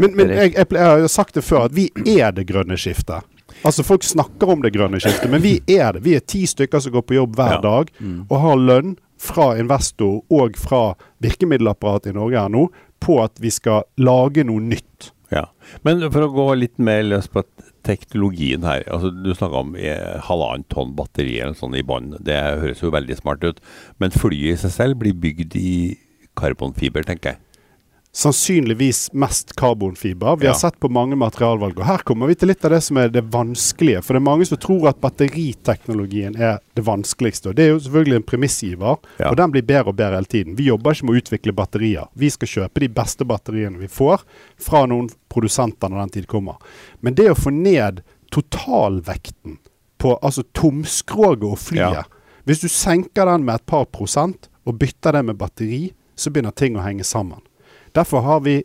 men, 0.00 0.14
men 0.16 0.30
jeg, 0.32 0.54
jeg, 0.56 0.66
jeg 0.72 0.80
har 0.88 0.98
jo 1.02 1.08
sagt 1.12 1.34
det 1.36 1.44
før, 1.44 1.66
at 1.68 1.74
vi 1.76 1.90
er 2.16 2.32
det 2.32 2.46
grønne 2.48 2.78
skiftet. 2.80 3.20
Altså 3.64 3.84
Folk 3.84 4.02
snakker 4.02 4.48
om 4.54 4.62
det 4.64 4.72
grønne 4.74 4.96
skiftet, 5.00 5.28
men 5.30 5.42
vi 5.44 5.58
er 5.68 5.92
det. 5.92 6.02
Vi 6.06 6.14
er 6.16 6.24
ti 6.24 6.46
stykker 6.48 6.80
som 6.80 6.92
går 6.96 7.04
på 7.04 7.18
jobb 7.18 7.36
hver 7.36 7.58
Ja. 7.58 7.60
dag 7.60 7.92
Mm. 8.00 8.24
og 8.30 8.40
har 8.40 8.56
lønn 8.56 8.96
fra 9.20 9.58
investor 9.60 10.22
og 10.32 10.56
fra 10.56 10.94
virkemiddelapparatet 11.20 12.12
i 12.12 12.16
Norge 12.16 12.40
her 12.40 12.48
nå 12.52 12.66
på 13.04 13.18
at 13.22 13.36
vi 13.40 13.50
skal 13.52 13.84
lage 14.00 14.44
noe 14.44 14.60
nytt. 14.60 15.10
Ja. 15.32 15.46
Men 15.86 16.02
for 16.12 16.26
å 16.26 16.32
gå 16.32 16.46
litt 16.58 16.76
mer 16.82 17.02
løs 17.06 17.28
på 17.32 17.44
teknologien 17.84 18.64
her. 18.66 18.84
altså 18.92 19.10
Du 19.12 19.32
snakka 19.34 19.62
om 19.64 19.74
eh, 19.76 20.20
halvannet 20.28 20.68
tonn 20.72 20.94
batteri 20.96 21.38
eller 21.40 21.56
sånn 21.58 21.76
i 21.76 21.84
bånn. 21.86 22.14
Det 22.24 22.36
høres 22.36 22.82
jo 22.84 22.92
veldig 22.94 23.18
smart 23.20 23.44
ut. 23.44 23.60
Men 24.02 24.14
flyet 24.14 24.58
i 24.58 24.62
seg 24.64 24.74
selv 24.76 25.00
blir 25.02 25.16
bygd 25.16 25.56
i 25.60 25.74
karbonfiber, 26.38 27.06
tenker 27.06 27.34
jeg. 27.34 27.43
Sannsynligvis 28.14 29.12
mest 29.12 29.56
karbonfiber. 29.58 30.36
Vi 30.36 30.46
har 30.46 30.54
sett 30.54 30.76
på 30.80 30.88
mange 30.88 31.16
materialvalg. 31.18 31.78
Og 31.80 31.86
her 31.88 31.98
kommer 32.06 32.30
vi 32.30 32.36
til 32.38 32.46
litt 32.52 32.62
av 32.64 32.70
det 32.70 32.78
som 32.86 32.96
er 33.02 33.08
det 33.10 33.24
vanskelige. 33.34 34.04
For 34.06 34.14
det 34.14 34.20
er 34.20 34.26
mange 34.28 34.46
som 34.46 34.60
tror 34.62 34.86
at 34.92 35.00
batteriteknologien 35.02 36.36
er 36.38 36.60
det 36.78 36.84
vanskeligste. 36.86 37.50
Og 37.50 37.56
det 37.58 37.64
er 37.66 37.72
jo 37.72 37.80
selvfølgelig 37.82 38.20
en 38.20 38.26
premissgiver, 38.28 38.96
Ja. 39.18 39.30
og 39.32 39.36
den 39.36 39.50
blir 39.50 39.62
bedre 39.66 39.88
og 39.90 39.96
bedre 39.96 40.14
hele 40.20 40.30
tiden. 40.30 40.54
Vi 40.56 40.68
jobber 40.70 40.94
ikke 40.94 41.04
med 41.08 41.14
å 41.16 41.22
utvikle 41.24 41.52
batterier. 41.58 42.06
Vi 42.14 42.30
skal 42.30 42.48
kjøpe 42.48 42.80
de 42.80 42.88
beste 42.88 43.24
batteriene 43.26 43.78
vi 43.78 43.88
får 43.88 44.22
fra 44.58 44.86
noen 44.86 45.10
produsenter 45.28 45.88
når 45.90 45.98
den 46.04 46.10
tid 46.20 46.26
kommer. 46.30 46.54
Men 47.02 47.14
det 47.14 47.30
å 47.30 47.34
få 47.34 47.50
ned 47.50 48.02
totalvekten 48.30 49.58
på 49.98 50.18
altså 50.22 50.42
tomskroget 50.52 51.42
og 51.50 51.58
flyet 51.58 51.94
Ja. 51.98 52.04
Hvis 52.46 52.60
du 52.60 52.68
senker 52.68 53.24
den 53.26 53.44
med 53.44 53.54
et 53.54 53.66
par 53.66 53.86
prosent 53.86 54.48
og 54.66 54.78
bytter 54.78 55.12
det 55.12 55.24
med 55.24 55.36
batteri, 55.38 55.92
så 56.14 56.30
begynner 56.30 56.54
ting 56.54 56.76
å 56.76 56.82
henge 56.84 57.02
sammen. 57.04 57.40
Derfor 57.94 58.20
har 58.26 58.40
vi, 58.40 58.62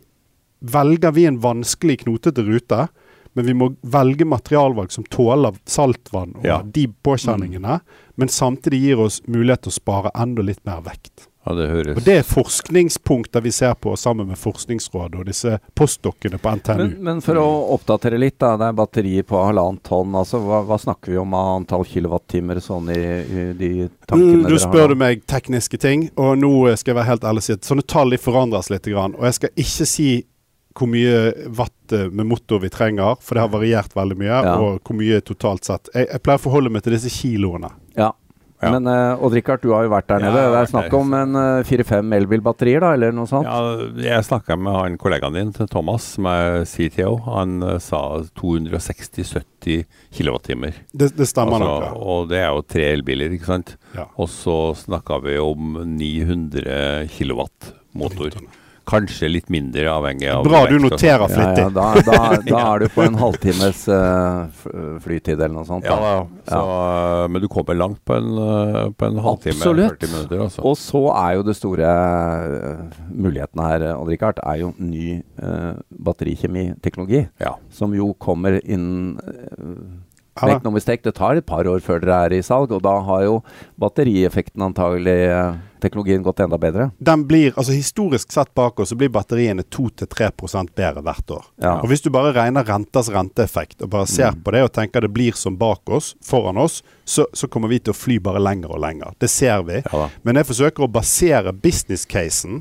velger 0.60 1.12
vi 1.14 1.26
en 1.26 1.40
vanskelig, 1.40 2.00
knotete 2.04 2.42
rute, 2.42 2.88
men 3.32 3.46
vi 3.46 3.54
må 3.54 3.70
velge 3.86 4.26
materialvalg 4.26 4.90
som 4.90 5.06
tåler 5.06 5.54
saltvann 5.70 6.34
og 6.40 6.44
Ja. 6.44 6.62
de 6.62 6.88
påkjenningene, 6.88 7.80
men 8.16 8.28
samtidig 8.28 8.80
gir 8.82 8.98
oss 8.98 9.20
mulighet 9.26 9.62
til 9.62 9.70
å 9.70 9.78
spare 9.78 10.10
enda 10.14 10.42
litt 10.42 10.64
mer 10.66 10.82
vekt. 10.82 11.28
Ja, 11.46 11.54
det 11.56 11.66
høres 11.70 11.96
Og 11.96 12.04
Det 12.04 12.14
er 12.20 12.26
forskningspunkter 12.28 13.40
vi 13.40 13.50
ser 13.52 13.72
på 13.80 13.94
sammen 13.96 14.28
med 14.28 14.36
Forskningsrådet 14.38 15.20
og 15.22 15.26
disse 15.30 15.54
postdokkene 15.78 16.36
på 16.38 16.52
NTNU. 16.58 16.82
Men, 16.82 16.90
men 17.06 17.22
for 17.24 17.40
å 17.40 17.46
oppdatere 17.76 18.18
litt, 18.20 18.36
da. 18.42 18.54
Det 18.60 18.68
er 18.68 18.76
batterier 18.76 19.24
på 19.24 19.40
halvannet 19.40 19.82
tonn. 19.88 20.12
Altså, 20.20 20.40
hva, 20.44 20.60
hva 20.68 20.76
snakker 20.82 21.14
vi 21.14 21.18
om 21.22 21.32
av 21.38 21.54
antall 21.62 21.86
kilowattimer 21.88 22.60
sånn 22.64 22.90
i, 22.92 23.00
i 23.00 23.46
de 23.56 23.70
tankene 24.06 24.20
Mm, 24.20 24.42
du 24.42 24.48
dere 24.50 24.58
har? 24.58 24.64
spør 24.66 24.92
du 24.92 24.98
meg 25.00 25.24
tekniske 25.30 25.80
ting, 25.80 26.08
og 26.20 26.36
nå 26.42 26.52
skal 26.76 26.92
jeg 26.92 26.98
være 27.00 27.10
helt 27.14 27.24
ærlig 27.30 27.44
og 27.44 27.48
si 27.48 27.56
at 27.56 27.70
sånne 27.72 27.86
tall 27.88 28.16
forandres 28.20 28.68
litt. 28.72 28.84
Grann, 28.90 29.16
og 29.16 29.24
jeg 29.28 29.38
skal 29.40 29.50
ikke 29.64 29.86
si 29.88 30.10
hvor 30.76 30.86
mye 30.88 31.48
watt 31.58 31.92
eh, 31.96 32.06
med 32.14 32.28
motor 32.30 32.60
vi 32.62 32.68
trenger, 32.72 33.16
for 33.20 33.34
det 33.36 33.42
har 33.42 33.50
variert 33.52 33.96
veldig 33.96 34.16
mye, 34.20 34.36
Ja. 34.46 34.52
og 34.62 34.78
hvor 34.86 34.96
mye 34.96 35.18
totalt 35.26 35.64
sett. 35.66 35.88
Jeg, 35.96 36.06
jeg 36.12 36.22
pleier 36.22 36.38
å 36.38 36.44
forholde 36.44 36.70
meg 36.70 36.84
til 36.86 36.94
disse 36.94 37.10
kiloene. 37.10 37.72
Ja. 38.60 38.70
Men 38.74 38.84
uh, 38.90 39.22
Odd 39.24 39.32
Rikard, 39.38 39.62
du 39.64 39.70
har 39.72 39.86
jo 39.86 39.90
vært 39.92 40.08
der 40.10 40.20
nede. 40.20 40.36
Ja, 40.44 40.50
Det 40.52 40.58
er 40.60 40.68
snakk 40.68 40.94
om 40.98 41.14
en 41.16 41.36
uh, 41.38 41.62
fire-fem 41.64 42.12
elbilbatterier, 42.18 42.82
da, 42.84 42.90
eller 42.92 43.14
noe 43.16 43.28
sånt? 43.30 43.48
Ja, 43.48 43.86
jeg 44.04 44.26
snakka 44.26 44.56
med 44.60 44.76
han 44.76 44.98
kollegaen 45.00 45.38
din, 45.38 45.52
Thomas, 45.72 46.10
som 46.16 46.28
er 46.28 46.66
CTO. 46.68 47.14
Han 47.24 47.62
eh, 47.64 47.78
sa 47.80 48.02
260-70 48.36 49.84
kWt. 50.12 50.52
Det, 50.92 51.08
det 51.16 51.28
stemmer 51.30 51.56
Altså, 51.56 51.70
nok. 51.70 51.84
ja. 51.88 51.92
og 52.12 52.28
det 52.30 52.40
er 52.42 52.48
jo 52.52 52.62
tre 52.76 52.86
elbiler, 52.94 53.32
ikke 53.36 53.48
sant? 53.48 53.74
Ja. 53.96 54.06
Og 54.20 54.28
så 54.32 54.56
snakka 54.76 55.20
vi 55.24 55.38
om 55.40 55.80
900 55.96 57.08
kW 57.16 57.46
motor. 57.96 58.36
Kanskje 58.90 59.30
litt 59.30 59.50
mindre, 59.52 59.86
avhengig 59.92 60.28
av 60.32 60.44
Bra 60.46 60.64
du 60.66 60.76
noterer 60.82 61.24
Ja, 61.24 61.30
flittig. 61.30 61.66
ja, 61.66 61.70
da, 61.70 61.88
da, 62.06 62.20
da 62.42 62.62
er 62.74 62.84
du 62.84 62.88
på 62.92 63.04
en 63.06 63.18
halvtimes 63.20 63.84
uh, 63.92 64.48
flytid 65.04 65.36
eller 65.38 65.54
noe 65.60 65.68
sånt. 65.68 65.86
Ja 65.86 66.00
så, 66.50 67.26
men 67.30 67.42
du 67.42 67.48
kommer 67.48 67.74
langt 67.74 68.04
på 68.04 68.14
en, 68.14 68.38
uh, 68.38 68.90
på 68.90 69.06
en 69.06 69.18
halvtime, 69.18 69.54
Absolutt. 69.56 70.00
40 70.00 70.12
minutter. 70.14 70.42
Altså. 70.44 70.62
Og 70.66 70.76
så 70.78 71.02
er 71.14 71.36
jo 71.38 71.46
det 71.46 71.56
store 71.58 71.90
uh, 71.90 73.00
muligheten 73.10 73.62
her, 73.64 73.86
Odd 73.94 74.10
Rikard, 74.10 74.42
er 74.42 74.62
jo 74.64 74.72
ny 74.78 75.20
uh, 75.42 75.78
batterikjemiteknologi. 75.90 77.26
Ja. 77.42 77.56
Som 77.74 77.94
jo 77.96 78.12
kommer 78.18 78.60
innen 78.64 79.18
uh, 79.22 79.30
Ja, 79.58 80.09
Make 80.48 80.64
no 80.64 80.70
mistake, 80.70 81.02
det 81.02 81.14
tar 81.14 81.36
et 81.36 81.46
par 81.46 81.64
år 81.66 81.80
før 81.80 82.00
dere 82.00 82.24
er 82.26 82.32
i 82.32 82.42
salg, 82.42 82.70
og 82.72 82.82
da 82.82 83.00
har 83.00 83.22
jo 83.26 83.42
batterieffekten 83.80 84.62
antagelig 84.62 85.16
eh, 85.28 85.54
teknologien 85.80 86.22
gått 86.22 86.40
enda 86.44 86.58
bedre. 86.60 86.90
den 86.98 87.22
blir, 87.26 87.52
altså 87.56 87.72
Historisk 87.72 88.32
sett 88.32 88.54
bak 88.54 88.80
oss 88.80 88.88
så 88.92 88.96
blir 88.96 89.08
batteriene 89.08 89.62
2-3% 89.62 90.74
bedre 90.76 91.00
hvert 91.02 91.30
år. 91.30 91.44
Ja. 91.62 91.78
Og 91.80 91.88
Hvis 91.88 92.02
du 92.04 92.10
bare 92.10 92.32
regner 92.36 92.64
rentas 92.68 93.08
renteeffekt 93.10 93.82
og 93.82 93.90
bare 93.90 94.06
ser 94.06 94.30
Mm. 94.32 94.42
på 94.44 94.52
det 94.52 94.62
og 94.62 94.72
tenker 94.72 95.00
det 95.00 95.12
blir 95.12 95.32
som 95.34 95.56
bak 95.56 95.80
oss, 95.88 96.14
foran 96.22 96.56
oss, 96.58 96.82
så, 97.04 97.26
så 97.32 97.48
kommer 97.48 97.68
vi 97.68 97.78
til 97.78 97.92
å 97.92 97.96
fly 97.96 98.18
bare 98.18 98.38
lenger 98.40 98.70
og 98.70 98.80
lenger. 98.80 99.14
Det 99.18 99.30
ser 99.30 99.62
vi. 99.62 99.82
Ja. 99.92 100.08
Men 100.22 100.36
jeg 100.36 100.46
forsøker 100.46 100.84
å 100.84 100.92
basere 100.92 101.52
business-casen 101.52 102.60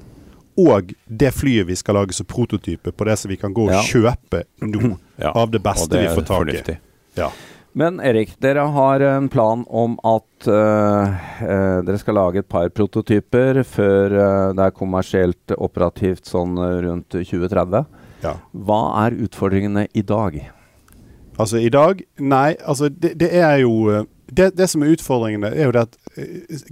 og 0.59 0.93
det 1.07 1.31
flyet 1.33 1.67
vi 1.67 1.75
skal 1.75 1.95
lage 1.95 2.13
som 2.13 2.25
prototype, 2.25 2.91
på 2.91 3.05
det 3.07 3.17
som 3.19 3.29
vi 3.29 3.37
kan 3.37 3.53
gå 3.53 3.67
og 3.69 3.71
Ja. 3.71 3.81
kjøpe 3.81 4.43
nå. 4.61 4.97
Av 5.35 5.51
det 5.51 5.61
beste 5.63 5.89
det 5.91 6.07
vi 6.07 6.15
får 6.15 6.25
tak 6.27 6.69
i. 6.69 6.77
Ja. 7.15 7.29
Men 7.77 7.99
Erik, 7.99 8.33
dere 8.41 8.65
har 8.73 8.99
en 8.99 9.29
plan 9.29 9.63
om 9.67 9.95
at 10.07 10.47
eh, 10.49 11.17
eh, 11.45 11.79
dere 11.85 12.01
skal 12.01 12.17
lage 12.17 12.41
et 12.41 12.49
par 12.49 12.69
prototyper 12.73 13.61
før 13.67 14.15
eh, 14.15 14.45
det 14.57 14.65
er 14.65 14.75
kommersielt 14.75 15.53
operativt 15.57 16.29
sånn 16.29 16.57
rundt 16.57 17.13
2030. 17.13 17.85
ja. 18.25 18.37
Hva 18.51 18.79
er 19.05 19.19
utfordringene 19.25 19.85
i 19.93 20.01
dag? 20.01 20.39
Altså 21.39 21.61
i 21.61 21.69
dag 21.71 22.01
Nei, 22.19 22.57
altså 22.65 22.89
det, 22.89 23.13
det 23.21 23.29
er 23.37 23.61
jo 23.61 24.01
det, 24.29 24.49
det 24.57 24.67
som 24.69 24.83
er 24.83 24.91
utfordringene, 24.93 25.53
er 25.53 25.69
jo 25.69 25.73
det 25.73 25.85
at 25.87 25.95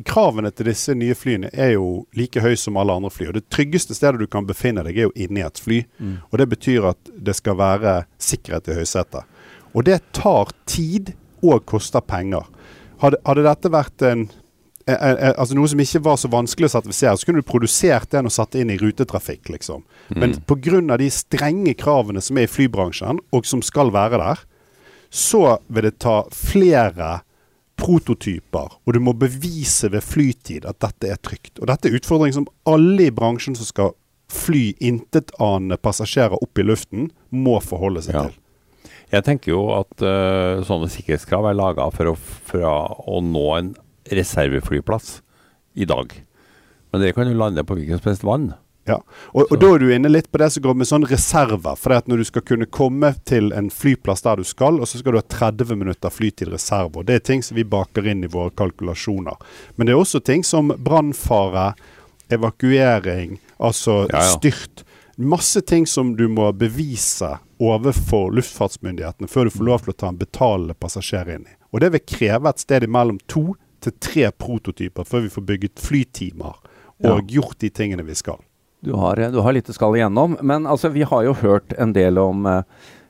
kravene 0.06 0.52
til 0.54 0.68
disse 0.70 0.94
nye 0.98 1.16
flyene 1.18 1.50
er 1.54 1.72
jo 1.78 2.04
like 2.18 2.42
høye 2.42 2.58
som 2.60 2.78
alle 2.78 2.94
andre 2.94 3.10
fly. 3.10 3.32
Og 3.32 3.38
det 3.40 3.48
tryggeste 3.54 3.96
stedet 3.98 4.22
du 4.22 4.28
kan 4.30 4.46
befinne 4.46 4.84
deg, 4.86 4.98
er 4.98 5.08
jo 5.08 5.16
inni 5.18 5.42
et 5.42 5.58
fly. 5.62 5.80
Og 6.30 6.38
det 6.38 6.46
betyr 6.52 6.86
at 6.92 7.10
det 7.10 7.34
skal 7.40 7.58
være 7.58 7.96
sikkerhet 8.22 8.70
i 8.70 8.78
høysetet. 8.78 9.26
Og 9.76 9.86
det 9.88 10.02
tar 10.16 10.52
tid 10.66 11.14
og 11.44 11.66
koster 11.70 12.02
penger. 12.02 12.46
Hadde, 13.02 13.20
hadde 13.28 13.46
dette 13.46 13.72
vært 13.74 14.06
en 14.08 14.24
eh, 14.88 14.96
eh, 14.96 15.34
altså 15.38 15.58
noe 15.58 15.70
som 15.70 15.82
ikke 15.84 16.02
var 16.06 16.18
så 16.18 16.32
vanskelig 16.34 16.70
å 16.70 16.74
sertifisere, 16.78 17.18
så 17.18 17.28
kunne 17.28 17.44
du 17.44 17.50
produsert 17.50 18.10
den 18.16 18.30
og 18.30 18.34
satt 18.34 18.56
det 18.56 18.64
inn 18.64 18.74
i 18.74 18.80
rutetrafikk, 18.82 19.52
liksom. 19.54 19.84
Men 20.16 20.38
pga. 20.48 20.98
de 20.98 21.10
strenge 21.14 21.76
kravene 21.78 22.24
som 22.24 22.40
er 22.40 22.48
i 22.48 22.52
flybransjen, 22.52 23.22
og 23.32 23.46
som 23.46 23.62
skal 23.62 23.92
være 23.94 24.22
der, 24.24 24.44
så 25.14 25.60
vil 25.68 25.88
det 25.88 26.00
ta 26.04 26.24
flere 26.34 27.20
prototyper, 27.78 28.74
og 28.86 28.94
du 28.94 29.00
må 29.00 29.14
bevise 29.14 29.92
ved 29.94 30.02
flytid 30.04 30.66
at 30.66 30.80
dette 30.82 31.12
er 31.14 31.20
trygt. 31.22 31.60
Og 31.62 31.70
dette 31.70 31.88
er 31.88 32.00
utfordring 32.00 32.34
som 32.34 32.48
alle 32.66 33.08
i 33.08 33.14
bransjen 33.14 33.56
som 33.56 33.70
skal 33.70 33.94
fly 34.34 34.74
intetanende 34.84 35.78
passasjerer 35.80 36.36
opp 36.42 36.60
i 36.60 36.66
luften, 36.66 37.12
må 37.30 37.60
forholde 37.64 38.02
seg 38.04 38.16
Ja. 38.16 38.24
til. 38.28 38.34
Jeg 39.14 39.24
tenker 39.24 39.54
jo 39.54 39.62
at 39.78 40.04
uh, 40.04 40.64
sånne 40.68 40.90
sikkerhetskrav 40.92 41.48
er 41.48 41.58
laga 41.58 41.88
for, 41.96 42.16
for 42.18 42.64
å 42.68 43.22
nå 43.24 43.48
en 43.56 43.74
reserveflyplass 44.12 45.22
i 45.80 45.88
dag. 45.88 46.12
Men 46.92 47.04
det 47.04 47.14
kan 47.16 47.30
jo 47.30 47.38
lande 47.38 47.64
på 47.68 47.78
hvilket 47.78 48.02
som 48.02 48.12
helst 48.12 48.26
vann. 48.28 48.50
Ja, 48.88 49.02
og, 49.36 49.50
og 49.52 49.58
da 49.60 49.70
er 49.76 49.84
du 49.84 49.90
inne 49.92 50.10
litt 50.12 50.30
på 50.32 50.40
det 50.40 50.48
som 50.54 50.64
går 50.64 50.78
med 50.80 50.88
sånn 50.88 51.06
reserver. 51.10 51.76
For 51.76 51.92
det 51.92 52.04
at 52.04 52.10
når 52.12 52.22
du 52.24 52.28
skal 52.30 52.46
kunne 52.48 52.70
komme 52.72 53.12
til 53.28 53.52
en 53.56 53.68
flyplass 53.74 54.24
der 54.24 54.40
du 54.40 54.48
skal, 54.48 54.80
og 54.80 54.88
så 54.88 55.02
skal 55.02 55.16
du 55.16 55.20
ha 55.20 55.26
30 55.28 55.76
minutter 55.76 56.14
flytid 56.14 56.54
reserve. 56.54 57.04
Det 57.08 57.18
er 57.18 57.26
ting 57.28 57.44
som 57.44 57.60
vi 57.60 57.68
baker 57.68 58.08
inn 58.08 58.24
i 58.24 58.32
våre 58.32 58.54
kalkulasjoner. 58.56 59.36
Men 59.76 59.90
det 59.90 59.96
er 59.96 60.00
også 60.00 60.24
ting 60.24 60.46
som 60.48 60.72
brannfare, 60.72 61.74
evakuering, 62.32 63.38
altså 63.60 64.06
Ja, 64.08 64.22
ja. 64.22 64.32
styrt. 64.36 64.86
Masse 65.18 65.62
ting 65.66 65.88
som 65.90 66.12
du 66.16 66.28
må 66.30 66.52
bevise 66.54 67.32
overfor 67.58 68.30
luftfartsmyndighetene 68.38 69.30
før 69.32 69.48
du 69.48 69.56
får 69.56 69.66
lov 69.66 69.86
til 69.86 69.94
å 69.96 69.98
ta 69.98 70.12
en 70.12 70.20
betalende 70.20 70.76
passasjer 70.78 71.32
inn 71.34 71.48
i. 71.50 71.56
Og 71.74 71.82
det 71.82 71.90
vil 71.96 72.04
kreve 72.06 72.52
et 72.52 72.62
sted 72.62 72.86
imellom 72.86 73.18
to 73.26 73.56
til 73.82 73.96
tre 73.98 74.30
prototyper 74.30 75.08
før 75.10 75.26
vi 75.26 75.32
får 75.34 75.48
bygget 75.50 75.82
flytimer 75.82 76.62
og 77.08 77.34
gjort 77.34 77.58
de 77.62 77.72
tingene 77.74 78.06
vi 78.06 78.18
skal. 78.18 78.38
Du 78.86 78.94
har, 78.94 79.18
du 79.18 79.40
har 79.42 79.58
litt 79.58 79.66
du 79.66 79.74
skal 79.74 79.98
igjennom. 79.98 80.38
Men 80.42 80.70
altså, 80.70 80.94
vi 80.94 81.02
har 81.02 81.26
jo 81.26 81.34
hørt 81.42 81.74
en 81.82 81.94
del 81.98 82.22
om 82.22 82.46
eh, 82.46 82.62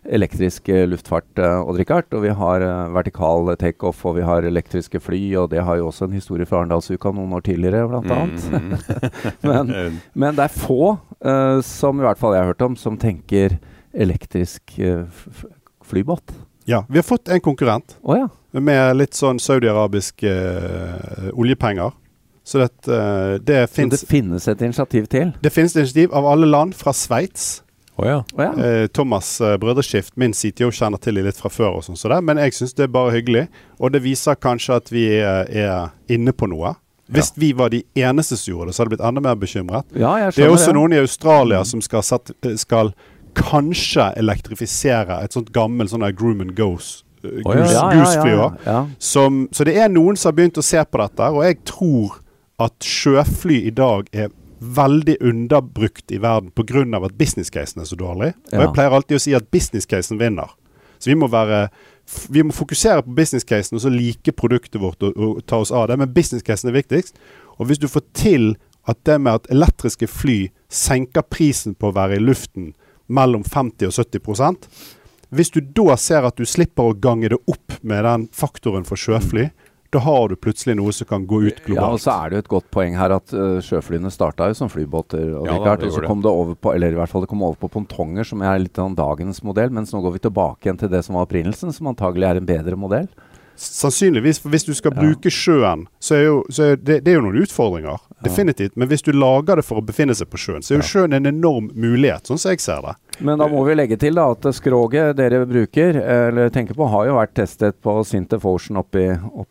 elektrisk 0.07 0.69
eh, 0.71 0.85
luftfart, 0.87 1.27
eh, 1.39 1.59
Odd 1.67 1.77
Rikard. 1.81 2.07
Og 2.15 2.23
vi 2.23 2.31
har 2.39 2.63
eh, 2.63 2.93
vertikal 2.95 3.49
takeoff, 3.59 4.05
og 4.07 4.15
vi 4.19 4.25
har 4.27 4.45
elektriske 4.47 5.01
fly. 5.03 5.19
Og 5.41 5.49
det 5.51 5.63
har 5.67 5.79
jo 5.81 5.89
også 5.89 6.07
en 6.07 6.15
historie 6.17 6.47
fra 6.47 6.61
Arendalsuka 6.61 7.11
noen 7.15 7.33
år 7.37 7.43
tidligere, 7.47 7.87
blant 7.91 8.11
annet. 8.15 8.47
Mm. 8.51 8.73
men, 9.49 9.73
men 10.23 10.37
det 10.39 10.47
er 10.47 10.53
få, 10.55 10.93
eh, 11.19 11.59
som 11.67 11.99
i 11.99 12.07
hvert 12.07 12.21
fall 12.21 12.37
jeg 12.37 12.45
har 12.45 12.53
hørt 12.53 12.65
om, 12.69 12.75
som 12.79 12.97
tenker 13.01 13.57
elektrisk 13.97 14.77
eh, 14.79 15.05
f- 15.07 15.45
flybåt. 15.87 16.33
Ja, 16.67 16.81
vi 16.91 16.99
har 16.99 17.05
fått 17.07 17.29
en 17.31 17.39
konkurrent 17.39 17.93
oh, 18.03 18.17
ja. 18.19 18.25
med 18.59 18.97
litt 18.99 19.15
sånn 19.15 19.39
saudi-arabiske 19.39 20.31
eh, 20.33 21.29
oljepenger. 21.31 21.93
Så 22.47 22.59
det, 22.63 22.67
det 23.43 23.61
Så 23.67 23.85
det 23.91 23.97
finnes 24.07 24.45
et 24.47 24.61
initiativ 24.63 25.07
til? 25.11 25.33
det 25.43 25.49
finnes 25.51 25.73
et 25.75 25.81
initiativ 25.81 26.13
av 26.15 26.27
alle 26.31 26.47
land 26.47 26.75
fra 26.79 26.93
Sveits. 26.95 27.57
Å 27.97 28.05
ja. 28.05 28.17
Oh, 28.37 28.41
ja. 28.43 28.51
Eh, 28.61 28.87
Thomas 28.93 29.29
eh, 29.41 29.55
Brødreskift, 29.57 30.13
min 30.21 30.33
CTO, 30.37 30.69
kjenner 30.69 31.01
til 31.01 31.15
de 31.17 31.23
litt 31.25 31.37
fra 31.39 31.49
før, 31.49 31.79
og 31.79 31.83
sånn 31.87 31.97
så 31.97 32.11
det, 32.13 32.19
men 32.23 32.37
jeg 32.37 32.53
syns 32.53 32.75
det 32.77 32.83
er 32.85 32.91
bare 32.93 33.15
hyggelig. 33.15 33.47
Og 33.81 33.91
det 33.95 34.03
viser 34.05 34.37
kanskje 34.37 34.75
at 34.77 34.91
vi 34.93 35.05
er, 35.17 35.49
er 35.49 35.89
inne 36.13 36.33
på 36.37 36.45
noe. 36.51 36.75
Hvis 37.09 37.31
vi 37.39 37.53
var 37.55 37.69
de 37.71 37.79
eneste 37.95 38.35
som 38.37 38.51
gjorde 38.51 38.69
det, 38.69 38.75
så 38.75 38.83
hadde 38.83 38.91
jeg 38.91 38.97
blitt 38.97 39.07
enda 39.09 39.21
mer 39.23 39.35
bekymret. 39.39 39.85
ja, 39.95 40.11
jeg 40.25 40.33
Det 40.35 40.43
er 40.45 40.49
også 40.53 40.73
det. 40.73 40.75
noen 40.75 40.93
i 40.93 40.99
Australia 40.99 41.63
som 41.65 41.81
skal, 41.81 42.03
satt, 42.03 42.31
eh, 42.45 42.55
skal 42.59 42.91
kanskje 43.37 44.11
elektrifisere 44.19 45.21
et 45.23 45.33
sånt 45.33 45.51
gammelt 45.55 45.91
sånn 45.93 46.05
Groom 46.17 46.41
and 46.41 46.55
Goes. 46.57 47.03
eh, 47.23 47.29
Å, 47.45 47.53
ja. 47.55 47.61
Goose, 47.61 47.73
Ja, 47.73 47.81
ja, 47.81 47.91
ja, 47.91 47.97
Goose-fly 47.97 48.31
ja, 48.31 48.43
også. 48.49 48.65
ja. 48.65 48.85
Som, 48.99 49.47
så 49.51 49.65
det 49.65 49.77
er 49.77 49.89
noen 49.89 50.17
som 50.17 50.29
har 50.31 50.37
begynt 50.37 50.57
å 50.61 50.63
se 50.63 50.83
på 50.85 50.97
dette, 51.01 51.31
og 51.33 51.43
jeg 51.47 51.63
tror 51.65 52.19
at 52.59 52.73
sjøfly 52.83 53.63
i 53.67 53.71
dag 53.71 54.07
er 54.13 54.29
veldig 54.59 55.17
underbrukt 55.21 56.11
i 56.11 56.17
verden 56.21 56.51
pga. 56.51 57.05
at 57.05 57.17
business-casen 57.17 57.81
er 57.81 57.85
så 57.85 57.95
dårlig. 57.95 58.33
Og 58.53 58.61
jeg 58.61 58.73
pleier 58.73 58.95
alltid 58.95 59.17
å 59.17 59.21
si 59.21 59.35
at 59.37 59.51
business-casen 59.51 60.19
vinner. 60.19 60.49
Så 60.99 61.11
vi 61.11 61.15
må 61.15 61.27
være 61.27 61.67
vi 62.29 62.43
må 62.43 62.53
fokusere 62.55 63.03
på 63.03 63.13
business-casen 63.17 63.75
og 63.75 63.83
så 63.83 63.91
like 63.91 64.31
produktet 64.31 64.79
vårt 64.81 65.03
og, 65.03 65.17
og 65.17 65.41
ta 65.45 65.59
oss 65.59 65.73
av 65.75 65.89
det. 65.89 65.97
Men 65.99 66.13
business-casen 66.13 66.71
er 66.71 66.77
viktigst. 66.77 67.19
Og 67.59 67.67
hvis 67.67 67.81
du 67.81 67.87
får 67.91 68.05
til 68.15 68.55
at 68.87 68.99
det 69.05 69.17
med 69.21 69.41
at 69.41 69.49
elektriske 69.51 70.07
fly 70.07 70.37
senker 70.71 71.25
prisen 71.27 71.75
på 71.75 71.89
å 71.89 71.95
være 71.95 72.17
i 72.17 72.23
luften 72.23 72.71
mellom 73.07 73.43
50 73.43 73.89
og 73.89 73.95
70% 73.95 74.67
Hvis 75.29 75.51
du 75.51 75.59
da 75.59 75.97
ser 75.99 76.23
at 76.23 76.37
du 76.39 76.47
slipper 76.47 76.87
å 76.87 76.95
gange 76.95 77.27
det 77.29 77.39
opp 77.51 77.75
med 77.83 78.05
den 78.07 78.29
faktoren 78.31 78.85
for 78.87 78.95
sjøfly, 78.95 79.49
da 79.91 79.99
har 80.03 80.27
du 80.29 80.35
plutselig 80.35 80.75
noe 80.75 80.91
som 80.95 81.07
kan 81.07 81.25
gå 81.29 81.41
ut 81.47 81.61
globalt. 81.65 81.79
Ja, 81.79 81.91
og 81.95 82.01
så 82.03 82.15
er 82.25 82.29
det 82.29 82.35
jo 82.39 82.43
et 82.45 82.49
godt 82.51 82.67
poeng 82.75 82.97
her 82.99 83.13
at 83.15 83.31
uh, 83.33 83.59
sjøflyene 83.63 84.11
starta 84.11 84.49
jo 84.51 84.57
som 84.59 84.69
flybåter. 84.71 85.29
Og, 85.39 85.47
Ja 85.47 85.55
da, 85.63 85.75
det 85.79 85.87
og 85.91 85.95
så 85.95 86.03
kom 86.07 86.21
det 86.25 86.31
over 86.31 86.55
på 86.59 86.73
eller 86.75 86.91
i 86.91 86.99
hvert 86.99 87.09
fall 87.13 87.23
det 87.23 87.29
kom 87.31 87.43
over 87.47 87.55
på 87.61 87.69
pontonger, 87.77 88.27
som 88.27 88.41
er 88.43 88.59
litt 88.59 88.77
av 88.83 88.91
dagens 88.97 89.43
modell. 89.47 89.71
Mens 89.71 89.93
nå 89.95 90.01
går 90.03 90.17
vi 90.17 90.23
tilbake 90.27 90.67
igjen 90.67 90.81
til 90.83 90.91
det 90.91 91.03
som 91.07 91.15
var 91.15 91.27
opprinnelsen, 91.29 91.71
som 91.73 91.87
antagelig 91.93 92.27
er 92.29 92.41
en 92.41 92.49
bedre 92.51 92.75
modell. 92.79 93.07
Sannsynligvis, 93.57 94.37
for 94.39 94.53
hvis 94.53 94.67
du 94.67 94.73
skal 94.77 94.93
Ja. 94.93 95.01
bruke 95.01 95.31
sjøen, 95.33 95.87
så 95.99 96.13
er, 96.15 96.23
jo, 96.27 96.43
så 96.53 96.63
er 96.71 96.75
det, 96.77 97.03
det 97.03 97.11
er 97.11 97.15
jo 97.17 97.23
noen 97.25 97.41
utfordringer. 97.41 97.97
Definitivt. 98.23 98.75
Men 98.77 98.87
hvis 98.87 99.01
du 99.01 99.11
lager 99.11 99.55
det 99.57 99.65
for 99.65 99.81
å 99.81 99.85
befinne 99.85 100.13
seg 100.13 100.29
på 100.29 100.37
sjøen, 100.37 100.61
så 100.61 100.75
er 100.75 100.81
jo 100.83 100.85
sjøen 100.85 101.13
en 101.17 101.25
enorm 101.25 101.71
mulighet, 101.73 102.27
sånn 102.29 102.37
som 102.37 102.51
jeg 102.53 102.61
ser 102.61 102.81
det. 102.85 102.93
Men 103.19 103.39
da 103.41 103.47
må 103.49 103.63
vi 103.65 103.75
legge 103.77 103.97
til 103.99 104.17
da 104.17 104.27
at 104.33 104.45
skroget 104.55 105.17
dere 105.17 105.43
bruker, 105.49 105.97
eller 105.97 106.51
tenker 106.53 106.77
på, 106.77 106.87
har 106.91 107.07
jo 107.09 107.17
vært 107.17 107.35
testet 107.39 107.79
på 107.83 107.97
Sintef 108.05 108.45
Ocean 108.45 108.77
oppe 108.79 109.03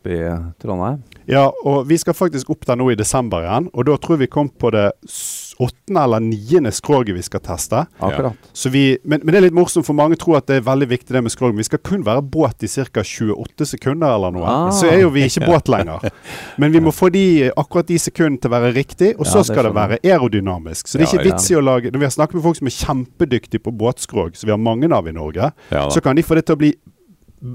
i, 0.07 0.19
Trondheim. 0.61 1.01
Ja, 1.27 1.49
og 1.67 1.81
vi 1.89 1.97
skal 1.99 2.15
faktisk 2.15 2.53
opp 2.53 2.63
der 2.69 2.77
nå 2.79 2.87
i 2.93 2.95
desember 2.95 3.43
igjen. 3.43 3.67
Og 3.75 3.89
da 3.89 3.97
tror 3.99 4.21
vi 4.21 4.29
kom 4.31 4.47
på 4.47 4.71
det 4.71 4.85
åttende 5.59 6.03
eller 6.05 6.21
niende 6.23 6.71
skroget 6.71 7.15
vi 7.17 7.23
skal 7.25 7.41
teste. 7.43 7.81
Akkurat. 7.99 8.47
Så 8.55 8.69
vi, 8.71 8.97
men, 9.03 9.19
men 9.25 9.33
det 9.33 9.39
er 9.41 9.45
litt 9.47 9.57
morsomt, 9.57 9.83
for 9.87 9.97
mange 9.97 10.15
tror 10.21 10.37
at 10.39 10.47
det 10.47 10.59
er 10.61 10.67
veldig 10.67 10.87
viktig 10.91 11.15
det 11.15 11.23
med 11.25 11.33
skrog. 11.33 11.51
Men 11.51 11.63
vi 11.63 11.67
skal 11.67 11.81
kun 11.83 12.05
være 12.07 12.23
båt 12.23 12.63
i 12.63 12.69
ca. 12.71 13.03
28 13.03 13.67
sekunder 13.73 14.13
eller 14.15 14.35
noe. 14.37 14.47
Ah. 14.47 14.69
Så 14.71 14.87
er 14.87 15.01
jo 15.03 15.11
vi 15.11 15.25
ikke 15.27 15.47
båt 15.51 15.71
lenger. 15.73 16.07
Men 16.61 16.71
vi 16.71 16.83
må 16.85 16.93
få 16.95 17.09
de, 17.11 17.25
akkurat 17.51 17.89
de 17.91 17.99
sekundene 17.99 18.39
til 18.43 18.51
å 18.51 18.55
være 18.55 18.71
riktig, 18.77 19.11
og 19.17 19.25
Ja, 19.25 19.31
så 19.33 19.43
det 19.43 19.49
skal 19.51 19.67
det 19.67 19.73
være 19.75 19.99
aerodynamisk. 20.05 20.87
Så 20.87 20.95
det 21.01 21.07
er 21.07 21.09
Ja, 21.09 21.11
ikke 21.17 21.25
ja. 21.25 21.33
vits 21.33 21.51
i 21.51 21.57
å 21.59 21.63
lage 21.63 21.91
Når 21.91 22.01
vi 22.03 22.07
har 22.07 22.15
snakket 22.15 22.37
med 22.39 22.45
folk 22.47 22.61
som 22.61 22.71
er 22.71 22.77
kjempedyktige 22.77 23.56
på 23.59 23.71
båtskrog, 23.71 24.35
som 24.37 24.47
vi 24.47 24.51
har 24.51 24.61
mange 24.61 24.89
av 24.95 25.07
i 25.07 25.15
Norge, 25.15 25.51
Ja, 25.69 25.89
så 25.91 26.01
kan 26.01 26.15
de 26.15 26.23
få 26.23 26.35
det 26.35 26.45
til 26.47 26.55
å 26.57 26.61
bli 26.61 26.73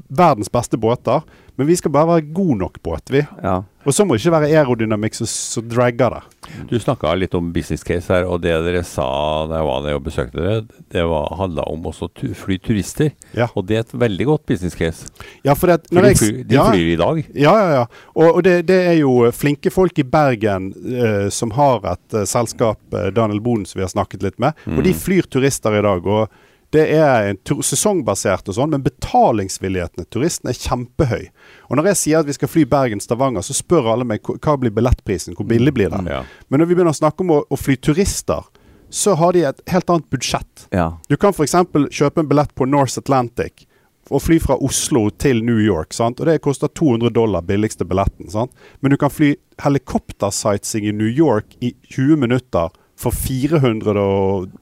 verdens 0.08 0.50
beste 0.52 0.78
båter. 0.78 1.22
Men 1.56 1.68
vi 1.68 1.76
skal 1.76 1.92
bare 1.92 2.08
være 2.14 2.32
god 2.32 2.56
nok 2.62 2.82
båt, 2.82 3.12
vi. 3.12 3.20
Ja. 3.42 3.60
Og 3.82 3.94
så 3.94 4.04
må 4.06 4.14
det 4.14 4.22
ikke 4.22 4.32
være 4.36 4.50
aerodynamikk 4.54 5.16
som 5.18 5.66
dragger 5.68 6.14
det. 6.14 6.20
Du 6.70 6.76
snakka 6.80 7.12
litt 7.18 7.34
om 7.34 7.48
business 7.54 7.82
case 7.84 8.12
her, 8.12 8.28
og 8.30 8.40
det 8.44 8.54
dere 8.64 8.84
sa 8.86 9.06
da 9.50 9.58
jeg 9.58 9.66
var 9.66 9.82
der 9.84 9.98
og 9.98 10.04
besøkte 10.06 10.38
dere, 10.38 10.84
det 10.94 11.02
handla 11.02 11.66
om 11.70 11.88
også 11.90 12.08
tu 12.14 12.28
fly 12.38 12.60
turister. 12.62 13.10
Ja. 13.36 13.48
Og 13.58 13.66
det 13.68 13.78
er 13.78 13.84
et 13.84 13.96
veldig 14.04 14.28
godt 14.30 14.46
business 14.48 14.78
case. 14.78 15.10
Ja, 15.42 15.56
for 15.58 15.72
det, 15.72 15.90
For 15.90 16.06
de 16.06 16.14
flyr, 16.20 16.38
de 16.46 16.58
ja, 16.58 16.68
flyr 16.70 16.92
i 16.92 17.00
dag. 17.02 17.20
Ja, 17.34 17.56
ja, 17.58 17.74
ja. 17.80 17.82
Og, 18.14 18.28
og 18.28 18.40
det, 18.46 18.56
det 18.70 18.78
er 18.92 18.96
jo 19.00 19.16
flinke 19.34 19.74
folk 19.74 19.98
i 19.98 20.06
Bergen 20.06 20.70
eh, 20.94 21.26
som 21.34 21.52
har 21.58 21.82
et 21.96 22.20
eh, 22.22 22.28
selskap, 22.28 22.80
eh, 22.94 23.10
Daniel 23.14 23.42
Boden, 23.42 23.66
som 23.66 23.82
vi 23.82 23.86
har 23.88 23.92
snakket 23.92 24.24
litt 24.24 24.40
med. 24.42 24.56
Og 24.72 24.82
de 24.86 24.94
flyr 24.96 25.26
turister 25.28 25.74
i 25.78 25.84
dag. 25.84 26.06
og 26.06 26.30
det 26.72 26.86
er 26.96 27.34
sesongbasert 27.62 28.48
og 28.48 28.54
sånn, 28.56 28.70
men 28.72 28.82
betalingsvilligheten 28.86 30.04
til 30.04 30.10
turistene 30.16 30.50
er 30.54 30.60
kjempehøy. 30.62 31.26
Og 31.68 31.76
når 31.76 31.84
jeg 31.92 31.96
sier 32.00 32.18
at 32.22 32.26
vi 32.30 32.32
skal 32.36 32.48
fly 32.48 32.64
Bergen-Stavanger, 32.64 33.42
så 33.44 33.52
spør 33.56 33.90
alle 33.92 34.04
meg 34.08 34.22
"Hva- 34.22 34.56
blir 34.60 34.70
billettprisen, 34.72 35.34
hvor 35.36 35.46
billig 35.46 35.74
blir 35.74 35.90
den? 35.92 36.06
Ja. 36.06 36.22
Men 36.48 36.60
når 36.60 36.66
vi 36.68 36.74
begynner 36.74 36.92
å 36.94 37.00
snakke 37.02 37.20
om 37.20 37.30
å, 37.30 37.42
å 37.50 37.56
fly 37.58 37.76
turister, 37.76 38.42
så 38.90 39.14
har 39.16 39.32
de 39.32 39.44
et 39.44 39.60
helt 39.68 39.88
annet 39.90 40.08
budsjett. 40.10 40.66
ja. 40.72 40.98
Du 41.08 41.16
kan 41.16 41.32
f.eks. 41.32 41.52
kjøpe 41.90 42.18
en 42.20 42.28
billett 42.28 42.54
på 42.54 42.66
North 42.68 42.98
Atlantic 42.98 43.66
og 44.10 44.20
fly 44.20 44.38
fra 44.40 44.56
Oslo 44.60 45.10
til 45.10 45.42
New 45.44 45.58
York. 45.58 45.92
Sant? 45.94 46.20
Og 46.20 46.26
Det 46.26 46.40
koster 46.42 46.68
200 46.68 47.10
dollar, 47.12 47.40
billigste 47.40 47.84
billetten. 47.88 48.28
Sant? 48.30 48.50
Men 48.82 48.90
du 48.90 48.96
kan 48.96 49.10
fly 49.10 49.34
helikoptersightseeing 49.62 50.88
i 50.88 50.92
New 50.92 51.08
York 51.08 51.56
i 51.60 51.72
20 51.88 52.16
minutter 52.16 52.68
for 52.96 53.10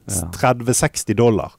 430-60 0.07 1.13
dollar. 1.15 1.51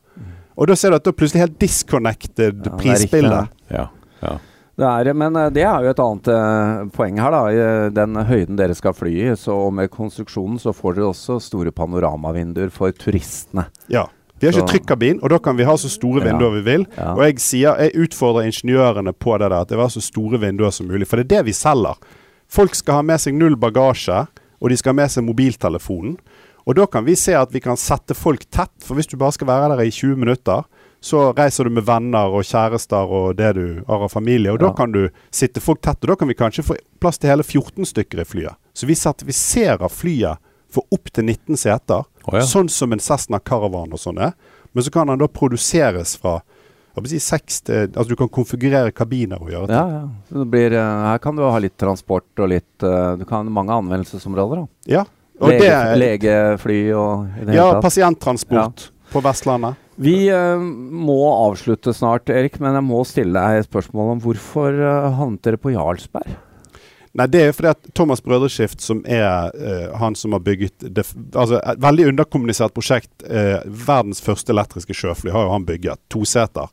Og 0.57 0.69
da 0.69 0.77
ser 0.77 0.91
du 0.93 0.97
at 0.99 1.05
det 1.05 1.13
er 1.15 1.19
plutselig 1.21 1.43
helt 1.47 1.59
disconnected 1.63 2.57
Ja, 2.59 2.63
det 2.67 2.73
prisbilde. 2.81 3.43
Ja. 3.73 3.87
ja. 4.23 4.39
Det 4.79 4.89
er, 4.89 5.13
men 5.15 5.37
eh, 5.37 5.51
det 5.53 5.63
er 5.69 5.85
jo 5.85 5.91
et 5.93 6.01
annet 6.01 6.29
eh, 6.33 6.87
poeng 6.97 7.19
her, 7.21 7.35
da. 7.35 7.43
I 7.53 7.61
eh, 7.61 7.91
den 7.93 8.17
høyden 8.29 8.57
dere 8.59 8.75
skal 8.77 8.95
fly 8.97 9.13
i. 9.29 9.29
Så 9.37 9.55
med 9.75 9.91
konstruksjonen 9.93 10.59
så 10.63 10.73
får 10.77 10.97
dere 10.97 11.11
også 11.13 11.37
store 11.45 11.73
panoramavinduer 11.77 12.71
for 12.73 12.93
turistene. 12.97 13.67
Ja. 13.93 14.07
Vi 14.41 14.49
har 14.49 14.57
ikke 14.57 14.65
Så- 14.67 14.73
trykkabin, 14.73 15.21
og 15.23 15.31
da 15.31 15.39
kan 15.39 15.57
vi 15.57 15.65
ha 15.69 15.77
så 15.79 15.89
store 15.93 16.25
Ja. 16.25 16.33
vinduer 16.33 16.57
vi 16.57 16.63
vil. 16.67 16.87
Ja. 16.97 17.13
Og 17.15 17.21
jeg 17.23 17.39
sier, 17.39 17.77
jeg 17.79 17.95
utfordrer 18.09 18.49
ingeniørene 18.49 19.13
på 19.15 19.37
det 19.39 19.51
der, 19.53 19.61
at 19.61 19.69
det 19.69 19.79
var 19.79 19.89
så 19.93 20.01
store 20.03 20.41
vinduer 20.43 20.73
som 20.73 20.89
mulig. 20.89 21.07
For 21.07 21.17
det 21.21 21.29
er 21.31 21.37
det 21.37 21.45
vi 21.47 21.53
selger. 21.53 21.95
Folk 22.49 22.75
skal 22.75 22.95
ha 22.95 23.03
med 23.03 23.21
seg 23.21 23.35
null 23.39 23.55
bagasje, 23.57 24.27
og 24.61 24.69
de 24.73 24.77
skal 24.77 24.91
ha 24.91 24.97
med 25.03 25.11
seg 25.11 25.25
mobiltelefonen. 25.25 26.17
Og 26.67 26.77
da 26.79 26.87
kan 26.87 27.05
vi 27.07 27.17
se 27.19 27.35
at 27.35 27.53
vi 27.55 27.63
kan 27.65 27.79
sette 27.81 28.15
folk 28.15 28.45
tett, 28.51 28.75
for 28.85 28.99
hvis 28.99 29.11
du 29.11 29.17
bare 29.21 29.35
skal 29.35 29.51
være 29.51 29.73
der 29.75 29.85
i 29.85 29.91
20 29.91 30.21
minutter, 30.21 30.63
så 31.03 31.33
reiser 31.35 31.67
du 31.67 31.75
med 31.75 31.83
venner 31.83 32.31
og 32.31 32.47
kjærester 32.47 33.11
og 33.11 33.35
det 33.41 33.51
du 33.57 33.65
har 33.89 34.05
av 34.07 34.13
familie, 34.13 34.53
og 34.53 34.61
da 34.63 34.71
kan 34.77 34.93
du 34.95 35.09
sitte 35.35 35.61
folk 35.61 35.81
tett, 35.83 35.99
og 36.05 36.13
da 36.13 36.17
kan 36.21 36.31
vi 36.31 36.39
kanskje 36.39 36.63
få 36.69 36.77
plass 37.03 37.19
til 37.19 37.33
hele 37.33 37.43
14 37.43 37.89
stykker 37.91 38.23
i 38.23 38.27
flyet. 38.29 38.61
Så 38.73 38.87
vi 38.87 38.95
sertifiserer 38.95 39.91
flyet 39.91 40.39
for 40.73 40.87
opp 40.95 41.11
til 41.11 41.27
19 41.27 41.59
seter, 41.59 42.07
oh, 42.07 42.37
ja. 42.39 42.45
sånn 42.47 42.71
som 42.71 42.95
en 42.95 43.03
Cessna 43.03 43.43
Caravan 43.43 43.93
og 43.93 44.01
sånn 44.01 44.23
er. 44.23 44.37
Men 44.73 44.87
så 44.87 44.93
kan 44.95 45.11
den 45.11 45.21
da 45.21 45.29
produseres 45.29 46.15
fra 46.21 46.39
jeg 46.93 47.05
vil 47.07 47.13
si 47.15 47.19
seks 47.25 47.63
til 47.65 47.87
Altså 47.89 48.11
du 48.11 48.19
kan 48.21 48.29
konfigurere 48.29 48.93
kabiner 48.93 49.41
og 49.41 49.49
gjøre 49.49 49.71
ting. 49.71 49.79
Ja, 49.79 50.03
ja. 50.03 50.45
Blir, 50.53 50.75
eh, 50.77 51.05
her 51.09 51.21
kan 51.25 51.39
du 51.39 51.41
ha 51.47 51.61
litt 51.65 51.79
transport 51.81 52.29
og 52.37 52.51
litt 52.53 52.85
eh, 52.85 53.15
Du 53.17 53.25
kan 53.25 53.49
ha 53.49 53.55
mange 53.61 53.73
anvendelsesområder. 53.81 54.61
da. 54.61 54.93
Ja. 54.99 55.05
Og 55.43 55.51
Lege, 55.51 55.63
det 55.63 55.71
er 55.75 55.99
legefly 55.99 56.81
og 56.95 57.51
ja, 57.51 57.67
pasienttransport 57.83 58.89
på 59.13 59.23
Vestlandet. 59.25 59.81
Vi 60.03 60.17
uh, 60.33 60.57
må 60.59 61.19
avslutte 61.35 61.93
snart, 61.95 62.31
Erik, 62.33 62.57
men 62.63 62.79
jeg 62.79 62.87
må 62.87 63.03
stille 63.07 63.37
deg 63.37 63.61
et 63.61 63.69
spørsmål 63.69 64.15
om 64.15 64.23
hvorfor 64.25 64.79
uh, 64.79 65.11
havnet 65.19 65.43
dere 65.45 65.61
på 65.61 65.75
Jarlsberg? 65.75 66.33
Nei, 67.13 67.27
det 67.29 67.43
er 67.45 67.53
fordi 67.53 67.69
at 67.75 67.91
Thomas 67.93 68.23
Brødreskift, 68.25 68.81
som 68.81 69.03
er 69.05 69.53
uh, 69.53 69.93
han 70.01 70.17
som 70.17 70.33
har 70.33 70.41
bygget 70.47 70.87
det, 70.87 71.05
Altså 71.37 71.59
et 71.61 71.83
veldig 71.83 72.09
underkommunisert 72.15 72.73
prosjekt, 72.73 73.13
uh, 73.27 73.61
verdens 73.67 74.23
første 74.25 74.55
elektriske 74.55 74.97
sjøfly, 74.97 75.35
har 75.35 75.45
jo 75.45 75.57
han 75.59 75.69
bygget. 75.69 76.01
Toseter. 76.13 76.73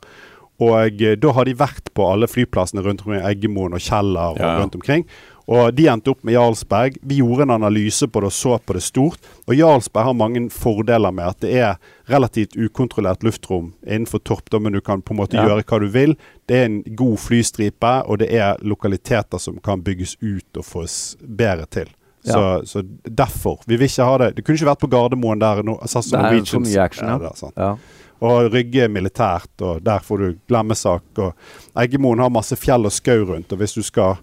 Og 0.59 1.01
eh, 1.01 1.15
da 1.19 1.33
har 1.35 1.47
de 1.47 1.55
vært 1.57 1.91
på 1.95 2.05
alle 2.07 2.27
flyplassene 2.27 2.83
rundt 2.83 3.05
omkring, 3.05 3.23
Eggemoen 3.23 3.75
og 3.77 3.83
Kjeller 3.83 4.35
og 4.35 4.41
Ja, 4.41 4.53
ja. 4.53 4.61
rundt 4.61 4.75
omkring. 4.75 5.05
Og 5.49 5.71
de 5.73 5.87
endte 5.89 6.11
opp 6.13 6.19
med 6.27 6.35
Jarlsberg. 6.35 6.99
Vi 7.09 7.15
gjorde 7.23 7.47
en 7.47 7.53
analyse 7.55 8.05
på 8.07 8.21
det 8.21 8.27
og 8.29 8.33
så 8.37 8.59
på 8.61 8.75
det 8.77 8.83
stort. 8.85 9.17
Og 9.49 9.55
Jarlsberg 9.57 10.05
har 10.11 10.13
mange 10.13 10.43
fordeler 10.53 11.09
med 11.15 11.25
at 11.31 11.39
det 11.41 11.53
er 11.57 11.79
relativt 12.11 12.53
ukontrollert 12.53 13.23
luftrom 13.25 13.71
innenfor 13.81 14.21
toppdommen. 14.29 14.75
Du 14.77 14.81
kan 14.85 15.01
på 15.01 15.15
en 15.15 15.17
måte 15.23 15.39
Ja. 15.39 15.47
gjøre 15.47 15.63
hva 15.65 15.79
du 15.81 15.87
vil. 15.89 16.13
Det 16.47 16.55
er 16.59 16.65
en 16.65 16.83
god 16.95 17.17
flystripe, 17.17 17.93
og 18.05 18.19
det 18.19 18.29
er 18.31 18.57
lokaliteter 18.61 19.39
som 19.41 19.57
kan 19.57 19.81
bygges 19.81 20.17
ut 20.21 20.57
og 20.61 20.65
fås 20.65 21.15
bedre 21.19 21.65
til. 21.65 21.87
Så, 22.23 22.37
Ja. 22.37 22.61
så 22.65 22.83
derfor. 23.03 23.57
Vi 23.65 23.75
vil 23.77 23.87
ikke 23.87 24.05
ha 24.05 24.17
det. 24.17 24.35
Det 24.35 24.45
kunne 24.45 24.55
ikke 24.55 24.69
vært 24.75 24.81
på 24.85 24.89
Gardermoen 24.91 25.39
der 25.39 25.63
no, 25.63 25.77
SAS 25.87 26.13
og 26.13 26.19
Norwegians- 26.19 26.67
mye 26.75 26.83
action, 26.83 27.07
ja. 27.07 27.17
Der, 27.17 27.31
er. 27.47 27.51
Ja. 27.57 27.75
Og 28.21 28.51
Rygge 28.51 28.87
militært, 28.87 29.49
og 29.61 29.81
der 29.83 29.99
får 29.99 30.17
du 30.17 30.35
glemmesak. 30.47 31.01
Og 31.17 31.33
Eggemoen 31.75 32.19
har 32.19 32.29
masse 32.29 32.55
fjell 32.55 32.85
og 32.85 32.91
skau 32.91 33.25
rundt, 33.25 33.51
og 33.51 33.57
hvis 33.57 33.73
du 33.73 33.81
skal 33.81 34.17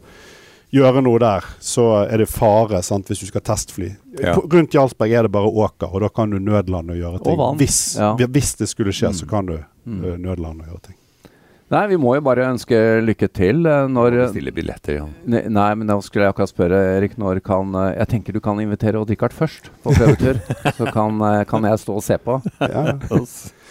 gjøre 0.74 1.02
noe 1.04 1.18
der, 1.22 1.44
så 1.62 1.84
er 2.10 2.18
det 2.18 2.28
fare 2.28 2.82
sant, 2.82 3.06
hvis 3.08 3.20
du 3.22 3.26
skal 3.30 3.40
testfly. 3.46 3.92
Ja. 4.20 4.34
På, 4.34 4.42
rundt 4.50 4.74
Jarlsberg 4.74 5.12
er 5.12 5.22
det 5.28 5.32
bare 5.32 5.48
åker, 5.48 5.88
og 5.92 6.00
da 6.02 6.08
kan 6.08 6.30
du 6.30 6.38
nødlande 6.38 6.96
og 6.96 7.00
gjøre 7.00 7.22
ting. 7.24 7.38
Og. 7.40 7.56
Hvis, 7.56 7.96
Ja. 7.98 8.14
hvis 8.16 8.54
det 8.58 8.68
skulle 8.68 8.92
skje, 8.92 9.12
så 9.14 9.24
Mm. 9.24 9.28
kan 9.30 9.46
du 9.46 9.58
Mm. 9.86 10.22
nødlande 10.22 10.62
og 10.64 10.68
gjøre 10.68 10.82
ting. 10.82 10.94
Nei, 11.68 11.86
vi 11.88 11.96
må 11.96 12.14
jo 12.14 12.20
bare 12.20 12.44
ønske 12.46 12.76
lykke 13.02 13.26
til 13.32 13.66
eh, 13.66 13.86
når 13.88 14.28
Bestille 14.28 14.52
billetter, 14.54 14.94
ja. 15.00 15.06
Nei, 15.26 15.48
Nei, 15.48 15.74
men 15.74 15.86
da 15.88 15.98
skulle 16.00 16.22
jeg 16.26 16.32
akkurat 16.34 16.48
spørre, 16.52 16.96
Erik, 16.98 17.16
når 17.18 17.40
kan 17.42 17.74
eh, 17.74 17.96
Jeg 17.98 18.08
tenker 18.08 18.32
du 18.32 18.38
kan 18.40 18.56
invitere 18.60 18.94
Odd-Rikard 19.00 19.32
først 19.32 19.70
på 19.82 19.90
prøvetur. 19.94 20.38
så 20.78 20.92
kan, 20.92 21.20
eh, 21.22 21.44
kan 21.44 21.62
jeg 21.64 21.78
stå 21.82 21.96
og 21.96 22.02
se 22.04 22.18
på. 22.18 22.40
Ja. 22.60 22.98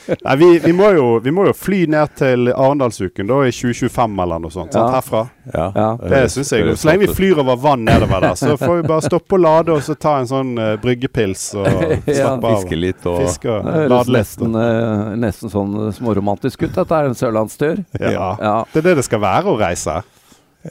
Nei, 0.08 0.36
vi, 0.38 0.48
vi, 0.64 0.72
må 0.76 0.90
jo, 0.96 1.06
vi 1.24 1.32
må 1.34 1.46
jo 1.48 1.54
fly 1.58 1.86
ned 1.90 2.12
til 2.20 2.50
Arendalsuken 2.54 3.28
da 3.30 3.40
i 3.48 3.52
2025 3.56 4.20
eller 4.26 4.42
noe 4.44 4.54
sånt. 4.54 4.74
Sant, 4.76 4.92
herfra. 4.94 5.22
ja. 5.54 5.66
Ja. 5.76 5.88
Det 6.02 6.20
syns 6.34 6.52
jeg. 6.54 6.76
Så 6.78 6.90
lenge 6.90 7.06
vi 7.08 7.14
flyr 7.18 7.42
over 7.44 7.58
vann 7.62 7.86
nedover 7.88 8.22
der, 8.28 8.36
så 8.40 8.56
får 8.62 8.82
vi 8.82 8.88
bare 8.92 9.06
stoppe 9.06 9.38
og 9.38 9.44
lade 9.46 9.74
og 9.76 9.82
så 9.86 9.96
ta 9.98 10.18
en 10.22 10.30
sånn 10.30 10.52
uh, 10.60 10.74
bryggepils 10.84 11.46
og 11.58 11.66
Ja, 12.10 12.18
slappe 12.20 12.52
av. 12.52 12.60
Fiske 12.62 12.80
litt 12.80 13.08
og 13.10 13.22
Fiske 13.24 13.50
og 13.52 13.66
Det 13.66 13.74
høres 13.80 13.94
lade 13.96 14.10
litt. 14.14 14.20
nesten, 14.20 14.60
eh, 14.62 15.16
nesten 15.26 15.54
sånn 15.54 15.78
småromantisk 15.98 16.68
ut. 16.68 16.74
Dette 16.76 17.00
er 17.02 17.10
en 17.10 17.18
sørlandstur. 17.18 17.82
Ja. 18.00 18.12
Ja. 18.42 18.56
Det 18.74 18.84
er 18.84 18.90
det 18.92 18.96
det 19.02 19.08
skal 19.10 19.24
være 19.24 19.54
å 19.54 19.58
reise. 19.60 20.02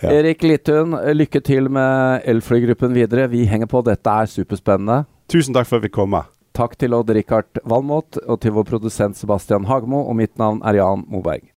Ja. 0.03 0.11
Erik 0.11 0.43
Littun, 0.43 0.97
lykke 1.15 1.39
til 1.47 1.69
med 1.71 2.25
elflygruppen 2.27 2.95
videre. 2.97 3.29
Vi 3.31 3.45
henger 3.47 3.69
på. 3.71 3.83
Dette 3.87 4.11
er 4.11 4.27
superspennende. 4.31 5.05
Tusen 5.31 5.55
takk 5.55 5.69
for 5.71 5.79
at 5.79 5.87
vi 5.87 5.93
kom. 5.95 6.11
med. 6.17 6.27
Takk 6.55 6.77
til 6.79 6.95
Odd-Rikard 6.95 7.59
Valmot 7.67 8.21
og 8.31 8.37
til 8.45 8.55
vår 8.55 8.69
produsent 8.69 9.19
Sebastian 9.19 9.67
Hagmo, 9.67 10.05
Og 10.07 10.15
mitt 10.15 10.39
navn 10.39 10.63
er 10.63 10.79
Jan 10.79 11.03
Moberg. 11.11 11.54